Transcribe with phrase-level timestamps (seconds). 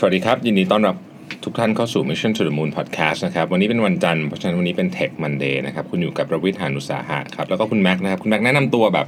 [0.00, 0.96] สวัสดีครับ ยินดีต้อนรับ
[1.44, 9.06] ทุกท่านเข้าสู่ Mission to the Moon Podcast นะครับ วันนี้เป็นวันจันทร์เพราะฉะนั้นวันนี้เป็น Tech Monday นะครับ คุณอยู่กับประวิทยานุสาหะครับ แล้วก็คุณแม็กนะครับ คุณแม็กแนะนำตัวแบบ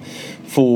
[0.52, 0.74] ฟูล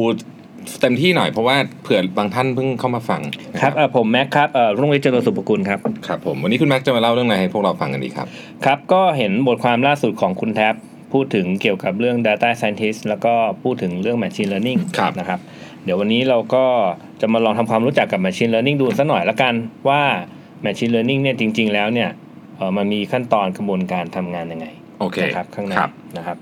[0.81, 3.23] เต็มที่หน่อยเพราะว่าเผื่อบางท่านเพิ่งเข้ามาฟัง
[3.53, 8.27] นะครับเอ่อผมแม็กครับเอ่อรุ่งฤทธิ์เจริญสุภกุลครับครับผมวันนี้คุณแม็กจะมาเล่าเรื่องอะไรให้พวกเราฟังกันดีครับ
[8.65, 10.75] ครับ ก็เห็นบทความล่าสุดของคุณแท็บ
[11.13, 15.41] พูดถึงเกี่ยวกับเรื่อง Data Scientist แล้วก็พูดถึงเรื่อง Machine Learning ครับนะครับ
[15.85, 16.65] เดี๋ยววันนี้เราก็
[17.21, 19.55] จะมาลองทำความรู้จักกับ Machine Learning ดูสักหน่อยละกัน
[19.89, 20.03] ว่า
[20.65, 22.11] Machine Learning เนี่ยจริง ๆ แล้วเนี่ย
[22.57, 24.67] เอ่อมันมีขั้นตอนกระบวนการทำงานยังไง
[25.01, 26.39] โอเคนะครับข้างในครับนะครับ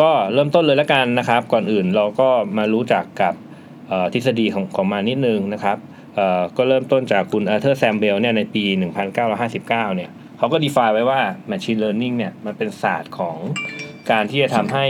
[0.00, 3.34] ก็เริ่มต้นเลยละกันนะครับ ก่อนอื่นเราก็มารู้จักกับ
[3.88, 5.76] เอ่อทฤษฎีของของมันนิดนึงนะครับ
[6.14, 8.64] เอ่อก็เริ่มต้นจากคุณ Arthur Samuel เนี่ยในปี
[9.30, 11.20] 1959 เนี่ยเขาก็ define ไว้ว่า
[11.50, 13.36] machine learning เนี่ยมันเป็นศาสตร์ของ
[14.10, 14.86] การที่จะทำให้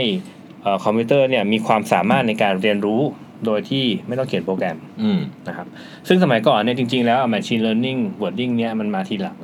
[0.61, 3.01] เอ่อคอมพิวเตอร์เนี่ยมีความสามารถในการเรียนรู้
[3.45, 5.67] โดยที่ไม่ต้องเขียนโปรแกรมอืมนะครับ
[6.07, 9.39] ซึ่งสมัยก่อนเนี่ยจริง ๆ แล้ว machine learning wording เนี่ยมันมาทีหลัง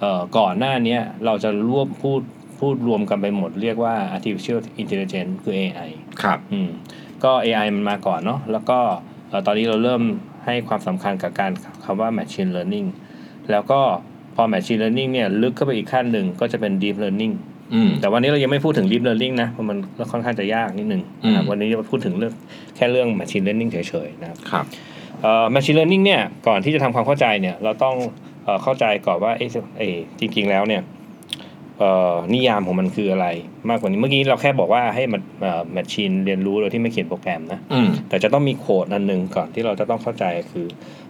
[0.00, 2.22] เอ่อก่อนหน้าเนี้ยเราจะรวบพูด
[2.58, 5.90] พูดรวมกันไปหมดเรียกว่า artificial intelligence คือ AI
[6.22, 6.70] ครับอืม
[7.24, 8.78] ก็ AI มันมาก่อนเนาะแล้วก็
[9.28, 10.02] เอ่อตอนนี้เราเริ่ม
[10.46, 11.52] ให้ความสำคัญกับการ
[11.84, 12.88] คำว่า machine learning
[13.50, 13.80] แล้วก็
[14.34, 17.57] พอ machine learning เนี่ยลึกเข้าไปอีกขั้นหนึ่งก็จะเป็น deep learning อืม
[18.00, 19.76] แต่วันนี้เรายังไม่พูดถึง deep learning นะเพราะมัน
[20.12, 22.32] ค่อนข้างจะยากนิดนึงนะครับอืมวันนี้จะพูดถึงเรื่อง
[22.76, 24.64] แค่เรื่อง machine learning เฉยๆนะครับครับ
[25.22, 27.96] เอ่อ machine learning เนี่ยก่อนที่จะทำความเข้าใจเนี่ยเราต้อง
[28.44, 30.82] เอ่อเข้าใจก่อนว่าเอ๊ะเอ๊ะจริงๆแล้วเนี่ย
[31.78, 33.26] เอ่อนิยามของมันคืออะไร
[33.68, 40.66] มากกว่านี้เมื่อกี้เราแค่บอกว่าให้มันเอ่อ machine เรียนรู้โดยที่ไม่เขียนโปรแกรมนะอืมแต่จะต้องมีโค้ดอันหนึ่งก่อนที่เราจะต้องเข้าใจคือ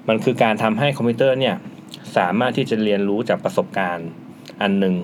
[0.09, 1.55] มันคือการทำให้คอมพิวเตอร์เนี่ย
[2.17, 4.09] สามารถที่จะเรียนรู้จากประสบการณ์
[4.63, 4.95] อันหนึ่ง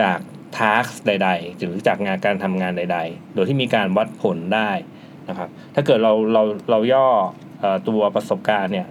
[0.00, 0.18] จาก
[0.58, 4.70] task ใด ๆ หรือจากงานการทำงานใด ๆ โดยที่มีการวัดผลได้
[5.28, 7.08] นะครับ ถ้าเกิดเราเราเราย่อ
[7.62, 8.86] อตัวประสบการณ์เนี่ย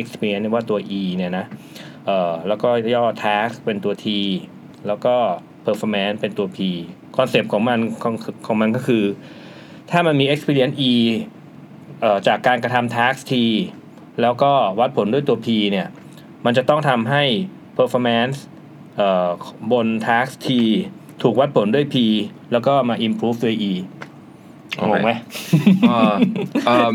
[0.00, 1.46] experience ว่าตัว e เนี่ยนะ
[2.48, 4.06] แล้วก็ย่อ task เป็นตัว t
[4.86, 5.14] แล้วก็
[5.64, 6.58] performance เป็นตัว p
[7.16, 8.14] คอนเซปต์ของมันของ
[8.46, 9.04] ของมันก็คือ
[9.90, 10.92] ถ้ามันมี experience e
[12.28, 13.34] จากการกระทำ task t
[14.22, 15.88] แล้วก็วัดผลด้วยตัว p เนี่ย
[16.44, 17.22] มันจะต้องทำให้
[17.76, 18.38] performance
[19.72, 20.48] บน task t
[21.22, 21.94] ถูกวัดผลด้วย p
[22.52, 23.72] แล้วก็มา improve ด้วย e
[24.76, 25.12] โอเคงงไหม
[25.88, 26.14] เอ่อ
[26.66, 26.94] เอิ่ม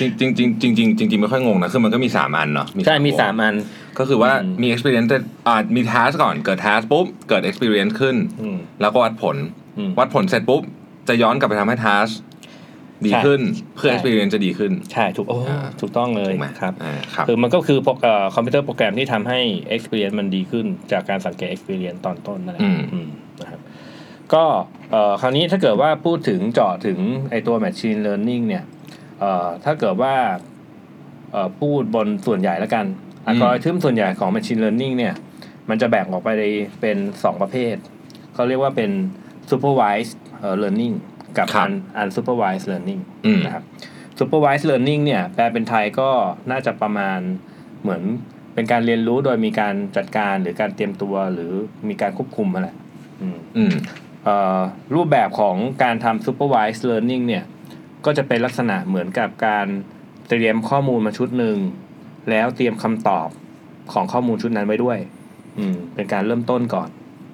[0.00, 3.54] จริงจริงจริงจริงจริงจริงๆไม่ค่อยงงนะคือมันก็มีสามอันเนาะใช่มีวงสามอัน
[3.98, 5.08] ก็คือว่าอืมมี experience
[5.46, 9.36] อ่ามี task ก่อนเกิด task ปุ๊บ เกิด experience ขึ้นอืมแล้วก็วัดผล
[9.78, 10.62] อืมวัดผลเสร็จปุ๊บ
[11.08, 12.12] จะย้อนกลับไปทำให้ task
[13.06, 13.40] ดีขึ้น
[13.76, 19.40] เพื่อใช่ experience จะดีขึ้น ใช่ถูกโอ้อ่าถูกต้องเลยถูกไหมครับอ่าครับคือมันก็คือพวกเอ่อคอมพิวเตอร์โปรแกรมที่ทำให้
[19.76, 23.08] experience มันดีขึ้น จากการสังเกต experience ตอนต้นนั่นแหละอืมอืม
[23.40, 23.60] นะครับ
[24.34, 24.44] ก็
[24.90, 26.98] เอ่อคราวนี้ถ้าเกิดว่าพูดถึงเจาะถึง
[27.30, 28.64] ไอตัว machine learning เนี่ย
[29.20, 30.14] เอ่อถ้าเกิดว่า
[31.32, 32.86] เอ่อพูดบนส่วนใหญ่แล้วกัน
[33.26, 35.14] อัลกอริทึมส่วนใหญ่ของ machine learning เนี่ย
[35.68, 36.28] มันจะแบ่งออกไป
[36.80, 37.76] เป็นสองประเภท
[38.34, 38.90] เขาเรียกว่าเป็น
[39.50, 40.94] supervised เอ่อ learning
[41.38, 41.72] กับครับ un
[42.02, 43.64] unsupervised learning อืมนะครับ
[44.18, 46.10] supervised learning เนี่ยแปลเป็นไทยก็
[46.50, 47.20] น่าจะประมาณ
[47.82, 48.02] เหมือน
[48.54, 51.52] เป็นการเรียนรู้โดยมีการจัดการหรือการเตรียมตัวหรือ
[51.88, 52.68] มีการควบคุมอะไร
[53.20, 53.74] อืมอืม
[54.24, 54.60] เอ่อ
[54.94, 57.44] รูปแบบของการทำ supervised learning เนี่ย
[58.04, 59.66] ก็จะเป็นลักษณะเหมือนกับการ
[60.28, 61.56] เตรียมข้อมูลมาชุดหนึ่ง
[62.30, 63.28] แล้วเตรียมคำตอบ
[63.92, 64.98] ของข้อมูลชุดนั้นไว้ด้วย
[65.58, 66.88] อืม เป็นการเริ่มต้นก่อน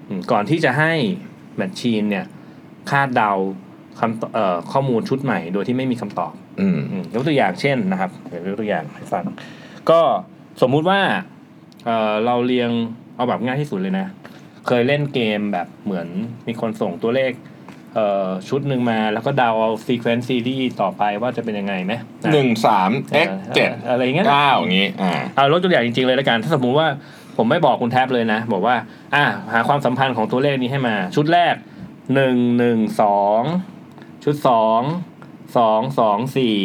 [0.08, 0.92] อมก่อนที่จะให้
[1.56, 2.26] machine เนี่ย
[2.90, 3.32] คาดเดา
[4.00, 9.24] คำเอ่อข้อมูลชุดใหม่โดยที่ไม่มีคำตอบอืมอืมยกตัวอย่างเช่นนะครับเดี๋ยวยกตัวอย่างให้ฟัง
[9.90, 10.00] ก็
[10.62, 11.00] สมมุติว่า
[11.86, 12.70] เอ่อเราเรียง
[13.16, 14.06] เอาแบบง่ายที่สุดเลยนะ
[14.66, 16.08] เคยเล่นเกมแบบเหมือน
[16.46, 17.32] มีคนส่งตัวเลข
[17.94, 22.90] เอ่อชุดหนึ่งมาแล้วก็เดาเอา sequence series ต่อไปว่าจะเป็นยังไงไหมะหนึ่งสาม
[23.26, 26.88] x เจ็ดอะไรอย่างเงี้ยเก้าอย่างงี้อ่าเอาลดตัวอย่างจริง ๆ เลยแล้วกัน ถ้าสมมุติว่า
[27.36, 28.76] ผมไม่บอกคุณแท็บเลยนะ บอกว่า
[29.14, 31.54] อ่าหาความสัมพันธ์ของตัวเลขนี้ให้มา ชุดแรก
[32.14, 33.42] หนึ่งหนึ่งสอง
[34.24, 34.80] ชุดสอง
[35.56, 36.56] สองสองสี่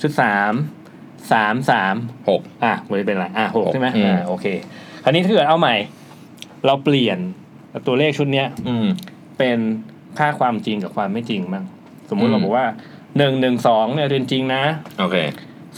[0.00, 0.52] ชุดสาม
[1.32, 1.94] สามสาม
[2.28, 4.46] หกอะมันจะเป็นอะไรอะหกหกใช่ไหมอืมอ่าโอเค
[5.02, 5.74] คราวนี้ถ้าเกิดเอาใหม่
[6.66, 7.18] เราเปลี่ยน
[7.86, 8.86] ตัวเลขชุดเนี้ย อืม
[9.38, 9.58] เป็น
[10.18, 11.64] ค่าความจริงกับความไม่จริงบ้าง
[12.10, 12.66] สมมุติอืมเราบอกว่า
[13.18, 14.62] หนึ่งหนึ่งสองเนี่ยเป็นจริงนะ
[15.00, 15.16] โอเค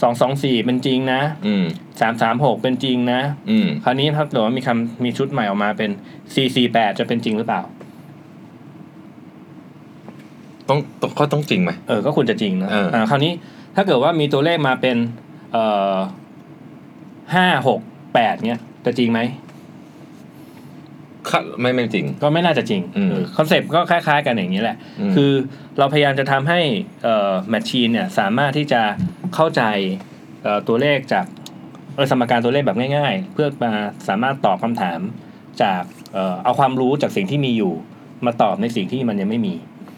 [0.01, 1.65] สองสองสี่เป็นจริงนะอืม
[2.01, 5.89] สามสามหกเป็นจริงนะอืมคราวนี้ถ้าเกิดว่ามีคำมีชุดใหม่ออกมาเป็น
[6.33, 7.61] สี่สี่แปดจะเป็นจริงหรือเปล่า
[10.69, 13.31] ต้องต้องก็ต้องจริงไหมเออก็ควรจะจริงนะเอออ่าคราวนี้
[13.75, 14.97] ถ้าเกิดว่ามีตัวเลขมาเป็น
[15.53, 15.63] เอ่
[15.93, 15.95] อ
[17.35, 17.79] ห้าหก
[18.13, 19.19] แปดเนี้ยจะจริงไหม
[21.29, 25.31] ค่ะไม่ไม่จริง ก็ไม่น่าจะจริงอืมคอนเซปต์ก็คล้าย ๆ กันอย่างนี้แหละอืมคือ
[25.77, 26.59] เราพยายามจะทำให้
[27.03, 28.81] เอ่อ machine เนี่ยสามารถที่จะ
[29.35, 29.61] เข้าใจ
[30.43, 31.25] เอ่อตัวเลขจาก
[31.97, 33.71] อสมการตัวเลขแบบง่าย ๆ เพื่อมา
[34.07, 34.99] สามารถตอบคำถาม
[35.61, 35.83] จาก
[36.13, 37.73] เอ่อเอาความรู้จากสิ่งที่มีอยู่
[38.25, 39.53] มาตอบในสิ่งที่มันยังไม่มี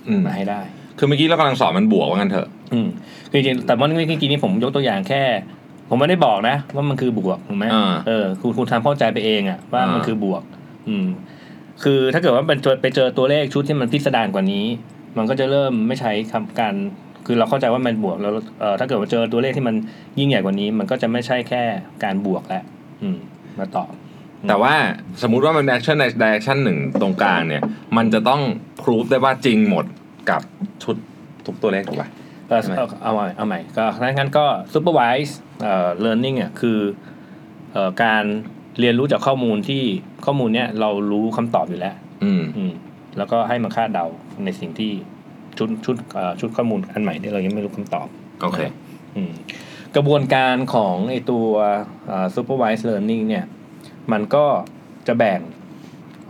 [0.07, 0.61] อืม มาให้ได้
[0.97, 2.87] คือเมื่อกี้เรากำลังสอนมันบวกว่างั้นเถอะ อืม
[3.29, 5.23] คือจริงๆแต่ว่าเมื่อกี้นี้ผมยกตัวอย่างแค่
[5.89, 10.41] ผมไม่ได้บอกนะ ว่ามันคือบวกถูกไหมอ่าเออคุณคุณทำเข้าใจไปเองอะว่ามันอ่าคือบวก
[10.89, 11.07] อืม
[11.83, 14.65] คือถ้าเกิดว่าเป็นเจอไปเจอตัวเลขชุดที่มันพิสดารกว่านี้
[15.17, 16.73] มันก็จะเริ่มไม่ใช่แค่การ
[17.25, 19.75] คือเราเข้าใจว่ามันบวกแล้วเออถ้าเกิดว่าเจอตัวเลขที่มัน
[20.19, 21.61] ยิ่งใหญ่กว่านี้ มันก็จะไม่ใช่แค่
[22.03, 22.63] การบวกแล้ว
[23.01, 23.17] อืม
[23.59, 23.91] มาตอบ
[24.47, 24.73] แต่ว่า
[25.21, 27.63] สมมุติว่ามัน action ใน direction หนึ่งตรงกลางเนี่ย
[27.97, 28.41] มันจะต้อง
[28.81, 29.85] prove ได้ว่าจริงหมด
[30.29, 30.41] กับ
[30.83, 30.95] ชุด
[31.45, 32.09] ทุกตัวเลขถูกป่ะ
[32.49, 33.85] ก็ใช่ไหมเอาเอาใหม่เอาใหม่ก็
[34.17, 36.79] งั้นก็ supervised เอ่อ learning อะคือ
[37.71, 38.23] เอ่อการ
[38.79, 39.83] เรียนรู้จากข้อมูลที่
[40.25, 42.73] ข้อมูลเนี้ยเรารู้คำตอบอยู่แล้ว อืมอืม
[43.17, 44.05] แล้วก็ให้มาคาดเดา
[44.45, 44.91] ในสิ่งที่
[45.57, 48.07] ชุดชุดเอ่อชุดข้อมูลอันใหม่ที่เรายังไม่รู้คำตอบ
[48.41, 48.59] โอเค
[49.15, 49.31] อืม
[49.95, 51.47] กระบวนการของไอตัว
[52.07, 53.45] เอ่อ supervised learning เนี่ย
[54.11, 54.45] มันก็
[55.07, 55.39] จะแบ่ง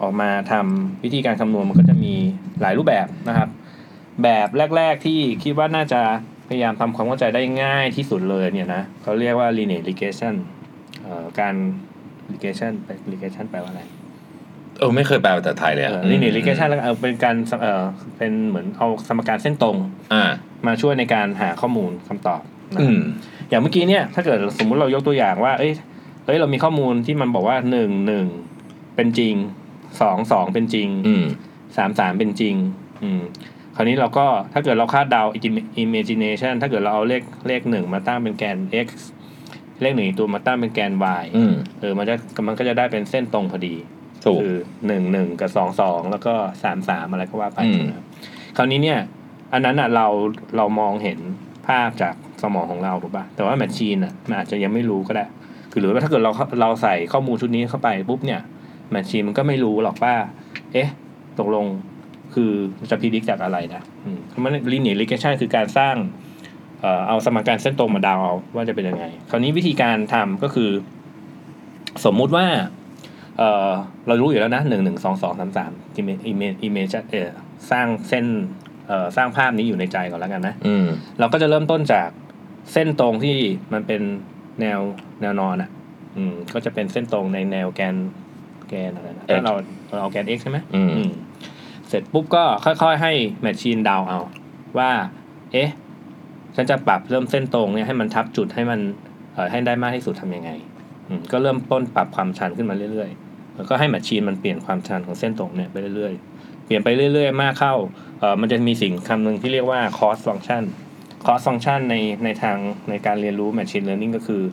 [0.01, 2.13] ออกมาทำวิธีการคำนวณมันก็จะมี
[2.61, 3.49] หลายรูปแบบนะครับ
[4.23, 4.47] แบบ
[4.77, 6.01] แรก ๆที่คิดว่าน่าจะ
[6.47, 10.35] พยายามทำความเข้าใจได้ง่ายที่สุดเลยเนี่ยนะเขาเรียกว่า linear regression
[11.03, 11.55] เอ่อการ
[12.33, 12.71] regression
[13.11, 13.81] regression แปลว่าอะไร
[14.79, 17.83] เออไม่เคยแปลภาษาไทยเลยอะเออ linear regression แล้วก็เอาเป็นการเอ่อ
[18.17, 19.77] เป็นเหมือนเอาสมการเส้นตรง
[20.13, 20.23] อ่า
[20.67, 22.41] มาช่วยในการหาข้อมูลคำตอบ
[22.73, 23.01] นะอืครับม
[23.49, 25.71] อย่างเมื่อกี้เนี่ยถ้าเกิดสมมุติเรายกตัวอย่างว่า เอ้ย
[26.25, 28.25] เอ้ยเรามีข้อมูลที่มันบอกว่าหนึ่งหนึ่ง
[28.95, 29.35] เป็นจริง
[30.01, 31.25] สองสองเป็นจริงอืม
[31.77, 32.55] สามสามเป็นจริง
[33.03, 33.21] อืม
[33.75, 35.23] คราวนี้เราก็ถ้าเกิดเราคาดเดา
[35.83, 38.87] imagination ถ้าเกิดเราเอาเลขเลขหนึ่งมาตั้งเป็นแกน x
[39.81, 42.15] เลขหนึ่งอีกตัวมาตั้งเป็นแกน y อืมเออมันจะ
[42.47, 43.75] มันก็จะได้เป็นเส้นตรงพอดี
[44.25, 44.57] ถูกคือ
[44.87, 46.33] หนึ่งหนึ่งกับสองสองแล้วก็
[46.63, 48.05] สามสามอะไรก็ว่าไปอืมนะครับ
[48.57, 48.99] คราวนี้เนี่ย
[49.53, 50.07] อันนั้นอะเรา
[50.57, 51.19] เรามองเห็น
[51.67, 55.25] ภาพจากสมองของเราถูกปะแต่ว่าแมชชีนอะมันอาจจะยังไม่รู้ก็ได้
[55.71, 56.31] คือหรือว่าถ้าเกิดเรา
[56.61, 58.41] เราใส่ข้อมูลชุดนี้เข้าไปปุ๊บเนี่ย
[58.91, 60.13] machine มันก็ไม่รู้หรอกว่า
[60.73, 60.89] เอ๊ะ
[61.39, 61.65] ตกลง
[62.33, 62.51] คือ
[62.89, 65.95] จะ predict จากอะไรนะอืมเพราะมัน linear regression คือการสร้าง
[66.81, 70.69] เอ่อเอาสมการเส้นตรงมาเดาเอาว่าจะเป็นยังไง คราวนี้วิธีการทำก็คือ
[72.05, 72.45] สมมุติว่า
[73.37, 73.71] เอ่อ
[74.07, 77.29] เรารู้อยู่แล้วนะหนึ่งหนึ่งสองสองสามสาม image image image เอ่อ
[77.71, 78.25] สร้างเส้น
[78.87, 80.85] เอ่อสร้างภาพนี้อยู่ในใจก่อนแล้วกันนะอืม
[81.19, 82.09] เราก็จะเริ่มต้นจาก
[82.73, 83.37] เส้นตรงที่
[83.73, 84.01] มันเป็น
[84.59, 84.79] แนว
[85.21, 85.69] แนวนอนอะ
[86.17, 87.95] อืม ก็จะเป็นเส้นตรงในแนวแกน
[88.69, 89.53] แกนอะไรนะถ้าเรา
[89.89, 91.11] เราเอาแกน x ใช่ไหมอืมอืม
[91.89, 93.11] เสร็จปุ๊บก็ค่อยๆ ให้
[93.41, 94.19] แมชชีนเดาเอา
[94.77, 94.89] ว่า
[95.51, 95.69] เอ๊ะ
[96.55, 98.79] ฉันจะปรับเริ่มเส้นตรงเนี่ยให้มันทับจุดให้มัน
[99.33, 100.51] เอ่อให้ได้มากที่สุดทำยังไง
[101.07, 107.75] อืม ก็เริ่มต้นปรับความชันขึ้นมาเรื่อยๆ แล้วก็ให้แมชชีนมันเปลี่ยนความชันของเส้นตรงเนี่ยไปเรื่อยๆ เปลี่ยนไปเรื่อยๆ มากเข้า
[108.19, 110.63] เอ่อมันจะมีสิ่งคำหนึ่งที่เรียกว่า cost function
[111.25, 112.57] cost function ในในทาง
[112.89, 114.43] ในการเรียนรู้ machine learning ก็คือ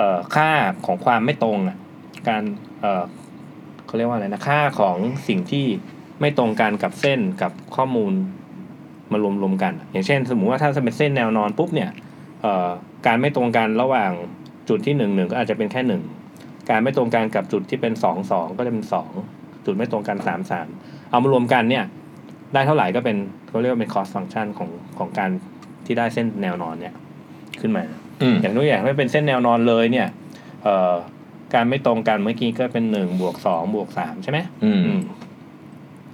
[0.00, 0.02] อ
[0.34, 0.50] ค่า
[0.86, 1.58] ของความไม่ตรง
[2.28, 2.42] การ
[2.80, 4.96] เเขาเรียกว่าอะไรนะค่าของ
[5.28, 5.66] สิ่งที่
[6.20, 8.12] ไม่ตรงกันกับเส้นกับข้อมูล
[9.12, 11.90] มารวมรวมๆกัน อย่างเช่น สมมุติว่าถ้าเป็นเส้นแนวนอนปุ๊บเนี่ย
[13.06, 14.12] การไม่ตรงกันระหว่าง
[14.68, 16.02] จุดที่หนึ่งหนึ่งก็อาจจะเป็นแค่หนึ่ง
[16.70, 19.08] การไม่ตรงกันกับจุดที่เป็นสองสองก็จะเป็นสอง
[19.66, 20.66] จุดไม่ตรงกันสามสาม
[21.10, 21.84] เอามารวมกันเนี่ย
[22.54, 23.16] ได้เท่าไหร่ก็เป็น
[23.48, 25.30] เขาเรียกว่าเป็น cost function ของของการ
[25.86, 26.94] ที่ได้เส้นแนวนอนเนี่ย
[27.60, 27.84] ขึ้นมา
[28.22, 30.08] อืมอย่างตัวอย่างถ้าเป็นเส้นแนวนอนเลยเนี่ย
[30.62, 30.94] เอ่อ
[31.54, 35.00] การไม่ตรงกันเมื่อกี้ก็เป็นหนึ่งบวกสองบวกสามใช่ไหมอืมอืม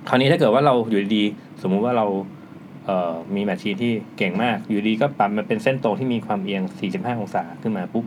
[0.08, 2.06] คราวนี้ถ้าเกิดว่าเราอยู่ดีๆสมมุติว่าเรา
[2.86, 8.04] เอ่อมีแมชชีนที่เก่งมาก อยู่ดีก็ปรับมันเป็นเส้นตรงที่มีความเอียง 45 องศาขึ้นมาปุ๊บ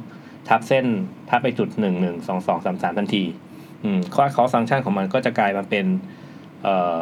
[0.47, 0.85] ทับเส้น
[1.29, 3.24] ทับไปจุดหนึ่งหนึ่งสองสองสามสามทันที
[3.83, 5.85] อืมข้อคอฟังก์ชันของมันก็จะกลายมาเป็น
[6.63, 7.00] เอ่อ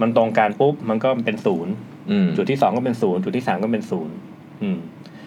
[0.00, 1.93] มันตรงกันปุ๊บ มันก็เป็นศูนย์อืม
[2.36, 4.14] จุดที่สองก็เป็นศูนย์จุดที่สามก็เป็นศูนย์
[4.62, 4.78] อืม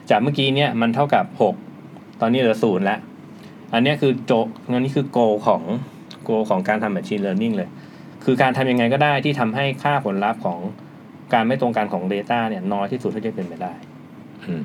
[0.10, 1.56] จากเมื่อกี้เนี่ยมันเท่ากับหก
[2.22, 3.00] ตอนนี้เหลือศูนย์แล้ว
[3.74, 4.32] อันเนี้ยคือโจ
[4.74, 5.62] อันนี้คือโกของ
[6.24, 7.70] โกของการทำ machine learning เลย
[8.26, 10.60] คือการทำยังไงก็ได้ที่ทำให้ค่าผลลัพธ์ของ
[11.34, 13.74] การไม่ตรงกันของ Data เนี่ยน้อยที่สุดเท่าที่จะเป็นไปได้
[14.48, 14.62] อืม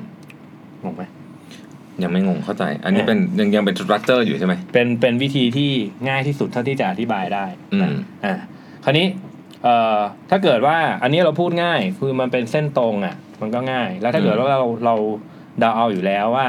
[0.83, 1.03] งงไหม
[2.03, 5.71] ยังไม่งงเข้าใจ อันนี้เป็นยังยังเป็นสตรัคเจอร์อยู่ใช่ไหมเป็นเป็นวิธีที่
[6.07, 8.33] ง่ายที่สุดเท่าที่จะอธิบายได้อืนะมอ่า
[8.83, 9.05] คราวนี้
[9.63, 14.95] เอ่อถ้าเกิดว่าอันนี้เราพูดง่ายคือมันเป็นเส้นตรงอะ มันก็ง่าย แล้วถ้าเกิดว่าเราเรา
[15.59, 16.47] เดาเอาอยู่แล้วว่า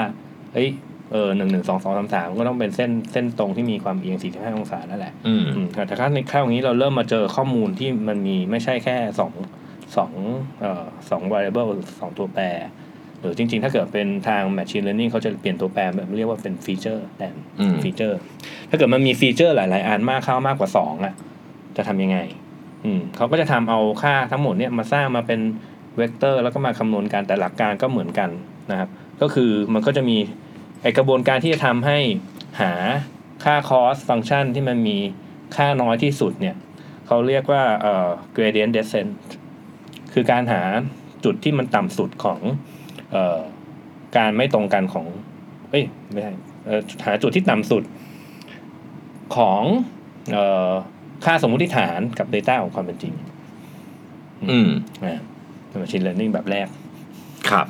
[0.53, 0.69] เฮ้ย
[1.13, 9.33] เออหนึ่งหนึ่งสองสองสามสามก็ต้องเป็นเส้นเส้นตรงที่มีความเอียงสี่สิบห้าองศานั่นแหละอืมอืมแต่ถ้าในคราวนี้เราเริ่มมาเจอข้อมูลที่มันมีไม่ใช่แค่สอง
[9.97, 10.13] สอง
[10.61, 12.45] เอ่อสอง variable สองตัวแปร
[13.21, 18.19] หรือจริง ๆ ถ้าเกิดเป็นทาง machine learning เขาจะเปลี่ยนตัวแปรแบบเรียกว่าเป็น feature แทนอืม feature
[18.69, 21.15] ถ้าเกิดมันมี feature หลาย ๆ อันมากเข้ามากกว่าสองอะ
[21.77, 22.44] จะทำยังไงอืม
[23.17, 25.41] เขาก็จะทำเอาค่าทั้งหมดเนี่ยมาสร้างมาเป็น
[25.97, 28.31] เวกเตอร์ แล้วก็มาคำนวณกันแต่หลักการก็เหมือนกัน
[28.71, 28.89] นะครับ
[29.21, 30.19] ก็คือมันก็จะมี
[30.83, 31.99] ไอกระบวนการที่จะทำให้
[32.61, 32.73] หา
[33.45, 34.99] ค่า cost function ที่มันมี
[35.57, 36.57] ค่าน้อยที่สุดเนี่ย
[37.07, 39.11] เขาเรียกว่าเอ่อ gradient descent
[40.13, 40.63] คือการหา
[41.25, 42.41] จุดที่มันต่ำสุดของ
[43.13, 43.41] เอ่อ
[44.17, 45.07] การไม่ตรงกันของ
[45.71, 46.33] เอ้ยไม่ใช่
[46.67, 47.83] เอ่อหาจุดที่ต่ำสุด
[49.37, 49.63] ของ
[50.33, 50.71] เอ่อ
[51.27, 53.15] ค่าสมมุติฐานกับ Data ของความเป็นจริง
[54.51, 54.71] อืม
[55.05, 55.19] อ่า
[55.69, 56.69] เป็น machine learning แบบแรก
[57.51, 57.67] ครับ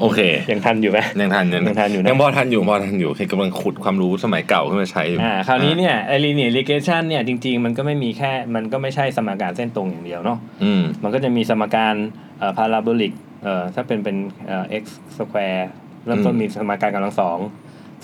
[0.00, 11.94] โอเค ยังทันอยู่ไหมยังทันยังยังทันอยู่นะยังพอทันอยู่พอทันอยู่คือกำลังขุดความรู้สมัยเก่าขึ้นมาใช้อยู่อ่าคราวนี้เนี่ยไอ้ linear regression เนี่ยจริง ๆ มันก็ไม่มีแค่ มันก็ไม่ใช่สมการเส้นตรงอย่างเดียวเนาะอืมมันก็จะมีสมการ
[12.38, 13.12] เอ่อ parabolic
[13.44, 14.84] เอ่อถ้าเป็นเป็นเอ่อ x
[15.18, 15.62] square
[16.06, 17.38] เริ่มต้นอืมมีสมการกำลังสอง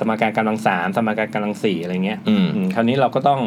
[0.00, 3.40] สมการกำลังสามสมการกำลังสี่อะไรเงี้ยอืมอืมคราวนี้เราก็ต้อง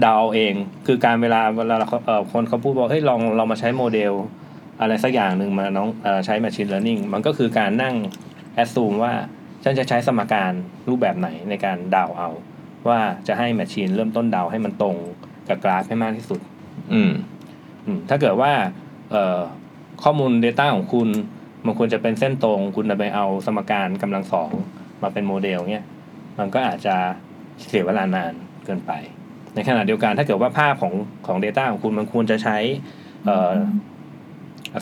[0.00, 0.54] เดาเอาเอง
[0.86, 4.12] คือการเวลาเวลาเราเอ่อคนเขาพูดว่าเฮ้ยลองเรามาใช้โมเดล
[4.80, 7.94] อะไรสักอย่างหนึ่งมาน้องเอ่อใช้ machine learning มันก็คือการนั่ง
[8.62, 9.12] assume ว่า
[9.64, 10.52] ฉันจะใช้สมการ
[10.88, 12.30] รูปแบบไหนในการเดาเอา
[12.88, 14.96] ว่าจะให้ machine เริ่มต้นเดาให้มันตรง
[15.48, 16.40] กับกราฟให้มากที่สุด
[16.92, 17.12] อืม
[17.86, 18.52] อืมถ้าเกิดว่า
[19.12, 19.38] เอ่อ
[20.02, 21.08] ข้อมูล Data ของคุณ
[21.64, 24.50] มันควรจะเป็นเส้นตรง คุณจะไปเอาสมการกำลังสอง
[25.02, 25.84] มาเป็นโมเดลเนี่ย
[26.38, 26.96] มันก็อาจจะ
[27.66, 28.32] เสียเวลานาน
[28.64, 28.92] เกินไป
[29.54, 30.94] ในขณะเดียวกันถ้าเกิดว่าภาพของ
[31.26, 32.56] ของ Data ของคุณมันควรจะใช้
[33.24, 33.52] เอ่อ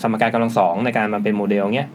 [0.03, 1.89] สมการกำลังสองในการมาเป็นโมเดลเนี้ย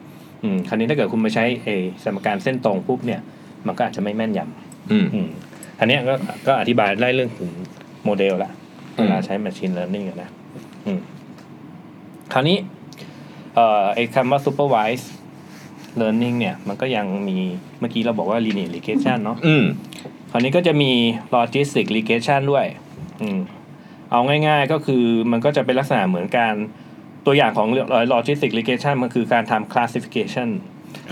[0.43, 3.21] อืมคราวนี้ถ้าเกิดคุณไปใช้เออสมการเส้นตรงปุ๊บเนี่ย
[3.67, 5.29] มันก็อาจจะไม่แม่นยำอืมอืม
[5.79, 6.13] อันเนี้ยก็
[6.47, 7.51] ก็อธิบายได้เรื่องถึง
[8.05, 8.51] โมเดลละ
[8.97, 10.29] อืเวมลาใช้ Machine Learning อะนะ
[10.85, 10.99] อืม
[12.33, 12.57] คราวนี้
[13.55, 15.07] เอ่อไอ้คำว่า Supervised
[16.01, 17.37] Learning เนี่ย มันก็ยังมี
[17.79, 19.65] เมื่อกี้เราบอกว่า Linear Regression เนาะอืม
[20.14, 20.91] ค ราวนี้ก็จะมี
[21.35, 22.65] Logistic Regression ด้วย
[23.21, 23.39] อืม
[24.11, 26.55] เอาง่ายๆก็คือมันก็จะเป็นลักษณะเหมือนการ
[27.25, 27.67] ตัวอย่างของ
[28.13, 30.49] Logistic Regression มันคือการทำ Classification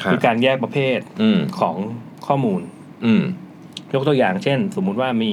[0.01, 1.75] ครับคือการแยกประเภทอืมของ
[2.27, 2.62] ข้อมูล
[3.06, 3.24] อืม
[3.94, 5.32] ยกตัวอย่างเช่น สมมุติว่ามี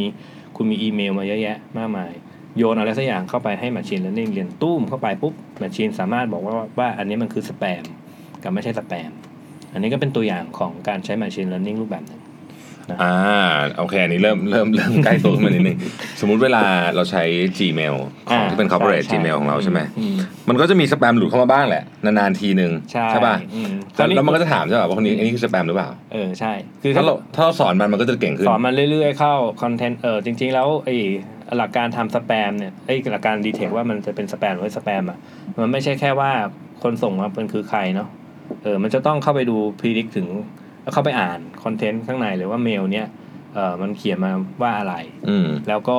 [0.57, 2.13] คุณมีอีเมลมาเยอะแยะมากมาย
[2.57, 7.85] โยนอะไรสักอย่างเข้าไปให้ Machine Learning เรียนตุ้มเข้าไปปุ๊บ Machine สามารถบอกว่าว่าอันนี้มันคือสแปม
[8.43, 9.11] กับไม่ใช่สแปม
[9.73, 12.20] อันนี้ก็เป็นตัวอย่างของการใช้ Machine Learning รูปแบบห
[12.91, 13.15] นึ่งอ่า
[13.79, 15.77] โอเคอันนี้เริ่มเริ่มเริ่มใกล้ตัวขึ้นมานิดนึง
[16.21, 17.23] สมมุติเวลาเราใช้
[17.59, 17.95] Gmail
[18.29, 20.17] ของที่เป็น corporate ใช่ Gmail ของเราใช่ไหมอืม
[20.49, 22.73] มันก็จะมีสแปมหลุดเข้ามาบ้างแหละนานๆทีนึง
[23.11, 30.97] ใช่ป่ะอืมแล้วแล้วมันก็จะถามใช่ป่ะว่าคนนี้อันนี้คือสแปมหรือเปล่าเออใช่ คือถ้าถ้าเราถ้าเราสอนมันมันก็จะเก่งขึ้นสอนมันเรื่อยๆเข้าคอนเทนต์เออจริง ๆ แล้วไอ้
[31.57, 35.19] หลักการทำสแปมเนี่ยไอ้หลักการดีเทคว่ามันจะเป็นสแปมหรือไม่สแปมอะ
[35.61, 36.31] มันไม่ใช่แค่ว่า
[36.83, 38.09] คนส่งมาเป็นคือใครเนาะ
[38.63, 40.27] เออมันจะต้องเข้าไปดูพ r e d i c t ถึง
[40.91, 43.07] แล้วเข้าไปอ่านคอนเทนต์ข้างในหรือว่าเมลเนี่ย
[43.55, 44.33] เออมันเขียนมา
[44.63, 44.95] ว่าอะไร
[45.29, 45.99] อืม แล้วก็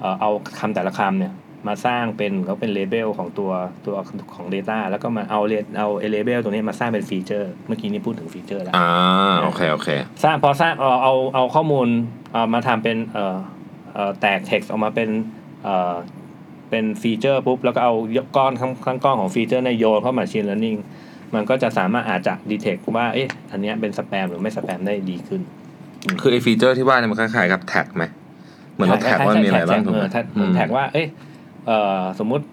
[0.00, 1.32] เอ่อเอาคำแต่ละคำเนี่ย
[1.68, 3.50] มาสร้างเป็นเขาเป็น label ของตัว
[3.86, 3.96] ตัว
[4.34, 8.88] ของ Data แล้วก็มาเอาเลเอา label ตัวนี้มาสร้างเป็น feature เมื่อกี้นี้พูดถึง feature แล้ว อ่า
[9.42, 9.88] โอเคโอเค
[10.24, 11.88] สร้างพอสร้างเอาเอาเอาข้อมูล
[12.32, 13.36] เอามาทำเป็นเอ่อ
[13.94, 15.08] เอ่อแตก text ออกมาเป็น
[15.64, 15.94] เอ่อ
[16.70, 17.94] เป็น feature ปุ๊บ แล้วก็เอา
[18.36, 20.78] ก้อนข้างข้างก้อนของ feature เนี่ยโยนเข้ามา machine learning
[21.34, 25.40] มันก็จะสามารถอาจจะ detect ว่าเอ๊ะอันเนี้ยเป็นสแปมหรือไม่สแปมได้ดีขึ้น
[26.20, 28.04] คือไอ้ feature ที่ว่าเนี่ยมันคล้ายๆกับ tag ไหม
[28.74, 31.06] เหมือนเรา tag ว่ามีอะไรบ้างถูกเอไหมอ tag เหมือน tagว่า เอ้ย
[31.66, 32.44] เอ่อสมมุติ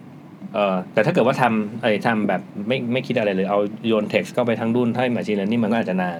[0.53, 6.19] เอ่อแต่ถ้าเกิดว่าทำเอ้ยทำแบบไม่ไม่คิดอะไรเลยเอาโยน text เข้าไปทั้งดุนให้ machine learning มันก็อาจจะนาน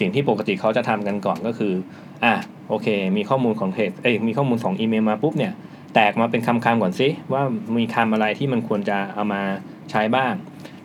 [0.00, 1.72] สิ่งที่ปกติเขาจะทำกันก่อนก็คือ
[2.24, 2.34] อะ
[2.68, 2.86] โอเค
[3.16, 5.52] มีข้อมูลของ text เอ้ยมีข้อมูลของอีเมลมาปุ๊บเนี่ย
[5.94, 7.42] แตกมาเป็นคำๆก่อนสิว่า
[7.76, 9.42] มีคำอะไรที่มันควรจะเอามา
[9.90, 10.32] ใช้บ้าง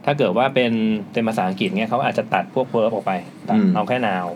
[0.10, 0.74] ถ้าเกิดว่าเป็น
[1.14, 3.12] เป็นภาษาอังกฤษเนี่ยเขาอาจจะตัดพวก verb ออกไป
[3.50, 4.30] ตัดอืมเอาแค่ noun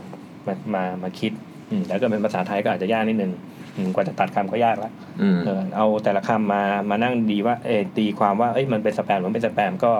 [0.47, 1.31] มามามาคิด
[1.69, 3.31] อืมแล้วก็เป็นภาษาไทยก็อาจจะยากนิดนึง
[3.75, 9.91] อืมกว่าจะตัดคำก็ยากละอืมเออเอาแต่ละคำมามานั่งดีว่าเออตีความว่าเอ้ยมันเป็นสแปมหรือไม่เป็นสแปมก็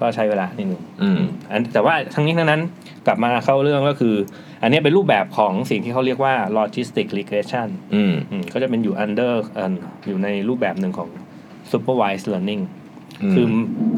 [0.00, 2.60] ก็ใช้เวลานิดนึงอืมอันแต่ว่าทั้งนี้ทั้งนั้น
[3.06, 4.16] กลับมาเข้าเรื่องก็คือ
[4.62, 9.74] อันนี้เป็นรูปแบบของสิ่งที่เขาเรียกว่า logistic regression อืมอืมก็จะเป็นอยู่ under เอ่อ
[10.06, 11.08] อยู่ในรูปแบบหนึ่งของ
[11.72, 12.77] supervised learning อืม
[13.32, 13.46] คือ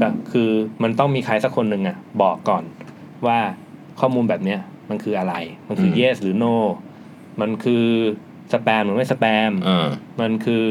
[0.00, 0.48] ก็คือ
[0.82, 2.64] มันต้องมีใครสักคนหนึ่งอะ บอกก่อน
[3.26, 3.38] ว่า
[4.00, 4.60] ข้อมูลแบบเนี้ย
[4.90, 5.34] มันคืออะไร
[5.68, 6.54] มันคือ yes หรือ no
[7.40, 7.84] มันคือ
[8.52, 9.88] สแปมหรือไม่สแปมอ่า
[10.20, 10.64] มันคือ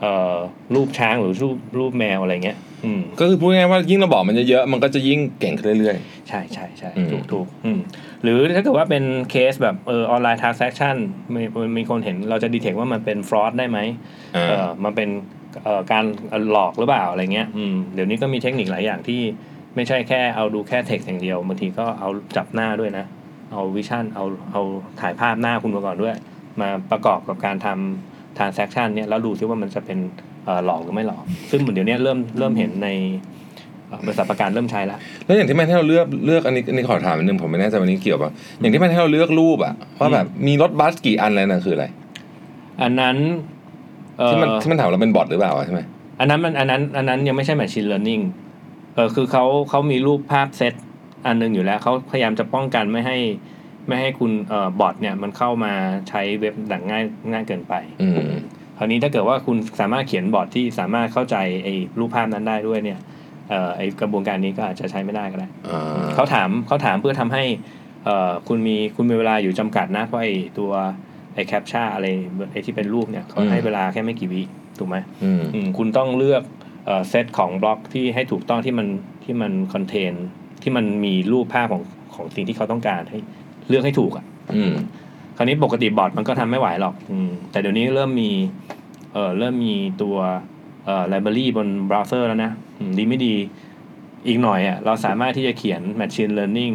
[0.00, 0.36] เอ่อ
[0.74, 5.96] รูปช้างหรือรูปรูปแมวอะไรเงี้ยอืมก็คือพูดง่ายๆว่ายิ่งเราบอกมันเยอะๆมันก็จะยิ่งเก่งขึ้นเรื่อย
[6.28, 7.80] ใช่ใช่ใช่อืมถูกถูกอืม
[8.22, 10.96] หรือถ้าเกิดว่าเป็นเคสแบบเออออนไลน์ทราน a c t ชัน
[11.34, 11.42] มี
[11.78, 15.43] มีคนเห็นเราจะดีเทคว่ามันเป็นฟรอดได้ไหมๆอ่าเออมันเป็นเอ่อ
[15.92, 16.04] การ
[16.50, 19.20] หลอกหรือเปล่าอะไรเงี้ยอืมเดี๋ยวนี้ก็มีเทคนิคหลายอย่างที่
[19.76, 23.04] ไม่ใช่แค่เอาดูแค่เท็กซ์อย่างเดียวบางทีก็เอาจับหน้าด้วยนะ
[23.52, 24.62] เอาวิชั่นเอาเอา
[25.00, 26.14] ถ่ายภาพหน้าคุณมาก่อนด้วย
[26.60, 29.98] มาประกอบกับการทำ transaction เนี่ยแล้วดูซิว่ามันจะเป็น
[30.44, 32.88] เอ่อหลอกหรือไม่หลอก ซึ่งเหมือนเดี๋ยวนี้เริ่มเริ่มเห็นใน
[34.06, 38.30] บริษัทประกันเริ่มใช้ละแล้วอย่างที่มันให้เราเลือกเลือกอันนี้อันนี้ขอถามนิดนึงผมไม่แน่ใจวันนี้เกี่ยวป่ะ
[38.60, 41.86] อย่างที่มันให้เราเลือกรูปอะว่าแบบมีรถบัสกี่อันอะไรนั่นคืออะไร
[42.82, 43.53] อันนั้นเอ่อ
[44.28, 45.80] ที่มันที่มันถามเราเป็นบอทหรือเปล่าอะใช่ไหม
[46.20, 48.24] อันนั้นมันอันนั้นอันนั้นยังไม่ใช่ machine learning
[48.94, 50.74] เออคือเขาเขามีรูปภาพเซต
[51.26, 53.18] อันหนึงอยู่แล้วเขาพยายามจะป้องกันไม่ให้
[53.88, 55.72] ไม่ให้คุณเอ่อบอทเนี่ยมันเข้ามา
[56.08, 58.30] ใช้เว็บดังง่ายง่ายเกินไปอืม
[58.78, 62.98] คราวนี้ถ้าเกิดว่าคุณสามารถเขียนบอทที่สามารถเข้าใจไอ้รูปภาพนั้นได้ด้วยเนี่ย
[63.50, 67.44] เอ่อไอ้กระบวนการนี้ก็อาจจะใช้ไม่ได้ก็ได้อ่าเขาถามเขาถามเพื่อทำให้
[68.04, 70.72] เอ่อคุณมีคุณมีเวลาอยู่จำกัดนะเพราะไอ้ตัว
[71.34, 72.06] ไอ้ captcha อะไร
[72.52, 74.42] ไอ้ที่เป็นรูปเนี่ยเขาให้เวลาแค่ไม่กี่วิ
[74.78, 76.42] ถูกไหมอืมอืมคุณต้องเลือก
[76.86, 78.88] เอ่อเซตของบล็อกที่ให้ถูกต้องที่มัน
[79.24, 80.12] ที่มัน contain
[80.62, 81.82] ที่มันมีรูปภาพของ
[82.14, 83.18] ของสิ่งที่เขาต้องการให้
[83.68, 84.24] เลือกให้ถูกอะ
[84.56, 84.74] อืม
[85.36, 88.30] คราวนี้ปกติบอทมันก็ทำไม่ไหวหรอกอืมแต่เดี๋ยวนี้เริ่มมี
[89.12, 90.16] เอ่อเริ่มมีตัว
[90.84, 93.34] เอ่อ library บนเบราว์เซอร์แล้วนะอืมดีไม่ดี
[94.26, 96.74] อีกหน่อยอะเราสามารถที่จะเขียน Machine Learning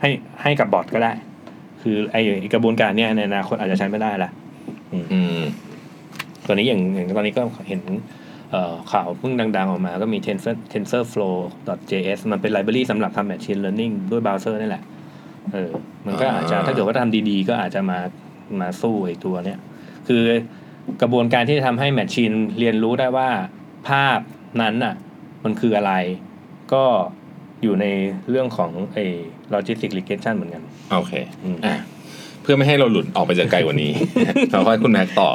[0.00, 0.10] ให้
[0.42, 1.12] ให้กับบอทก็ได้
[1.82, 4.30] คือไอ้ไอ้กระบวนการเนี้ยในอนาคตอาจจะใช้ไม่ได้ละ
[4.92, 5.40] อืม
[6.46, 7.80] ตอนนี้อย่างอย่างตอนนี้ก็เห็น
[8.50, 14.82] เอ่อข่าวเพิ่งดัง ๆ ออกมาก็มี tensor tensorflow.js มันเป็นไลบรารีสำหรับทำ machine learning ด้วยเบราว์เซอร์นี่แหละ
[15.52, 15.70] เออ
[16.06, 17.98] มันก็อาจจะอ่าถ้าเกิดว่าทำดีๆ ก็อาจจะมา
[18.60, 19.58] มาสู้ไอ้ตัวเนี้ย
[20.08, 20.24] คือ
[21.02, 23.28] กระบวนการที่จะทำให้ machine เรียนรู้ได้ว่า
[23.88, 24.18] ภาพ
[24.60, 24.94] นั้นน่ะ
[25.44, 25.92] มันคืออะไร
[26.72, 26.84] ก็
[27.62, 27.86] อยู่ใน
[28.30, 29.04] เรื่องของไอ้
[29.54, 30.62] logistic regression เหมือนกัน
[30.92, 31.12] โอเค
[31.44, 31.76] อืมอะ
[32.42, 33.92] เพื่อไม่ให้เราหลุดออกไปจากไกลกว่านี้
[34.50, 35.28] เราค่อยคุณแม็กต่อ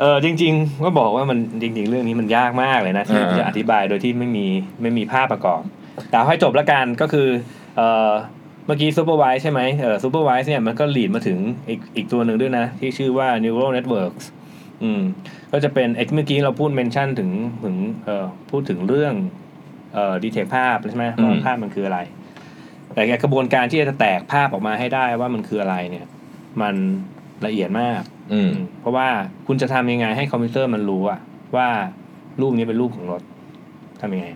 [0.00, 4.46] เออจริงๆก็บอกว่ามันจริง ๆ เรื่องนี้มันยากมากเลยนะที่อ่าจะอธิบายโดยที่ไม่มี
[4.82, 5.62] ไม่มีภาพประกอบ
[6.08, 7.28] แต่เอาให้จบละกันก็คือ
[7.76, 8.10] เออ
[8.66, 14.24] เมื่อกี้ supervised ใช่ไหมเออ supervised เนี่ยมันก็ lead มาถึงอีกอีกตัวหนึ่งด้วยนะ ที่ชื่อว่า neural networks
[14.82, 15.02] อืม
[15.52, 17.30] ก็จะเป็นไอ้เมื่อกี้เราพูด mention ถึง
[17.64, 19.14] ถึงเอ่อพูดถึงเรื่อง
[19.94, 21.98] เอ่อ detect ภาพใช่ไหมว่าภาพมันคืออะไร
[22.94, 26.06] แต่กระบวนการที่จะแตกภาพออกมาให้ได้ว่ามันคืออะไรเนี่ย
[26.62, 26.74] มัน
[27.46, 28.02] ละเอียดมาก
[28.32, 29.08] อืม เพราะว่า
[29.46, 31.20] คุณจะทำยังไงให้คอมพิวเตอร์มันรู้อะ
[31.56, 31.68] ว่า
[32.40, 33.22] รูปนี้เป็นรูปของรถ
[34.00, 34.26] ทำยังไง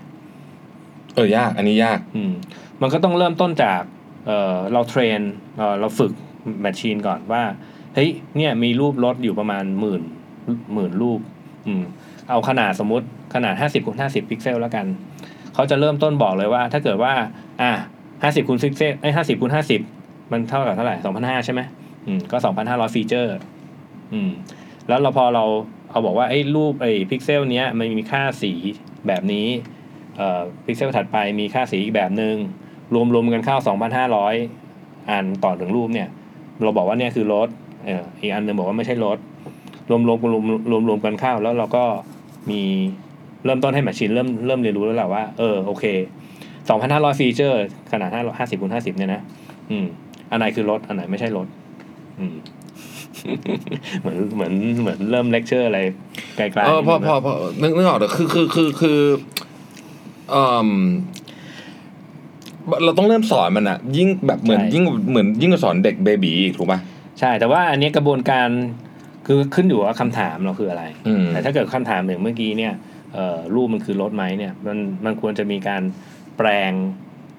[1.14, 2.32] เออยาก อันนี้ยาก อืม
[2.82, 3.82] มันก็ต้องเริ่มต้นจาก
[4.26, 5.20] เอ่อเรา train
[5.56, 6.12] เอ่อเราฝึก
[6.60, 7.42] machine ก่อนว่า
[7.94, 10.02] เฮ้ย เนี่ยมีรูปรถอยู่ประมาณหมื่น
[10.74, 11.20] หมื่นรูป
[11.66, 11.82] อืม
[12.30, 14.86] เอาขนาดสมมติขนาดห้าสิบคูณห้าสิบพิกเซลแล้วกัน
[15.54, 17.12] เขาจะเริ่มต้นบอกเลยว่า ถ้าเกิดว่า
[17.62, 17.72] อะ
[18.22, 19.80] ห้าสิบคูณพิกเซลไอ้ห้าสิบคูณห้าสิบ
[20.32, 21.60] มันเท่ากับเท่าไหร่สองพันห้าใช่ไหม
[22.06, 23.34] อืมก็สองพันห้าร้อย feature
[24.12, 24.30] อืม
[24.88, 25.44] แล้วเราพอเรา
[25.90, 28.52] เอาบอกว่าไอ้รูปไอ้พิกเซลเนี้ยมันมีค่าสี
[29.06, 29.46] แบบนี้
[30.16, 32.36] เอ่อพิกเซลถัดไปมีค่าสีอีกแบบหนึ่ง
[32.94, 33.56] รวมรวมๆกันเข้า
[34.34, 36.08] 2,500อันต่อหนึ่งรูปเนี่ย
[36.62, 37.48] เราบอกว่าเนี่ยคือรถ
[37.84, 39.18] เอ่ออีกอันหนึ่งบอกว่าไม่ใช่รถ
[39.90, 41.84] รวมรวมรวมรวมรวมกันเข้าแล้วเราก็
[42.50, 42.62] มี
[43.44, 45.84] เริ่มต้นให้ machine เริ่มเริ่มเรียนรู้แล้วแหละว่า เออโอเค
[46.52, 49.22] 2,500 feature ขนาด5 50คูณ50เนี่ยนะ
[49.70, 49.86] อืม
[50.30, 51.46] อันไหนคือรถ อันไหนไม่ใช่รถ
[52.20, 52.34] อืม
[54.00, 55.80] เหมือนเหมือนเหมือนเริ่มเลคเชอร์อะไร
[56.36, 59.00] ไกลๆเออพอนิดนึงพอพอนึกนึกออกแต่คือคือคือคือ
[60.30, 60.68] เออ
[62.84, 66.80] เราต้องเริ่มสอนมันอะยิ่งแบบเหมือนใช่ยิ่งเหมือนยิ่งกว่าสอนเด็กเบบีอีกถูกป่ะ
[67.20, 68.48] ใช่ แต่ว่าอันนี้กระบวนการ
[69.26, 72.90] คือขึ้นอยู่ว่าคำถามเราคืออะไรอืมแต่ถ้าเกิดคำถามอย่างเมื่อกี้เนี่ยเอ่อ
[73.54, 75.82] รูปมันคือรถไหมเนี่ยมันมันควรจะมีการ
[76.38, 76.72] แปลง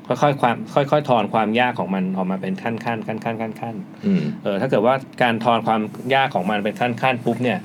[0.07, 5.81] ค่อยๆความค่อยๆ ทอนความยากของมันออกมาเป็นขั้นขั้นขั้นขั้นขั้นขั้นอืมเออถ้าเกิดว่าการทอนความ
[6.15, 7.59] ยากของมันเป็นขั้นขั้นปุ๊บเนี่ย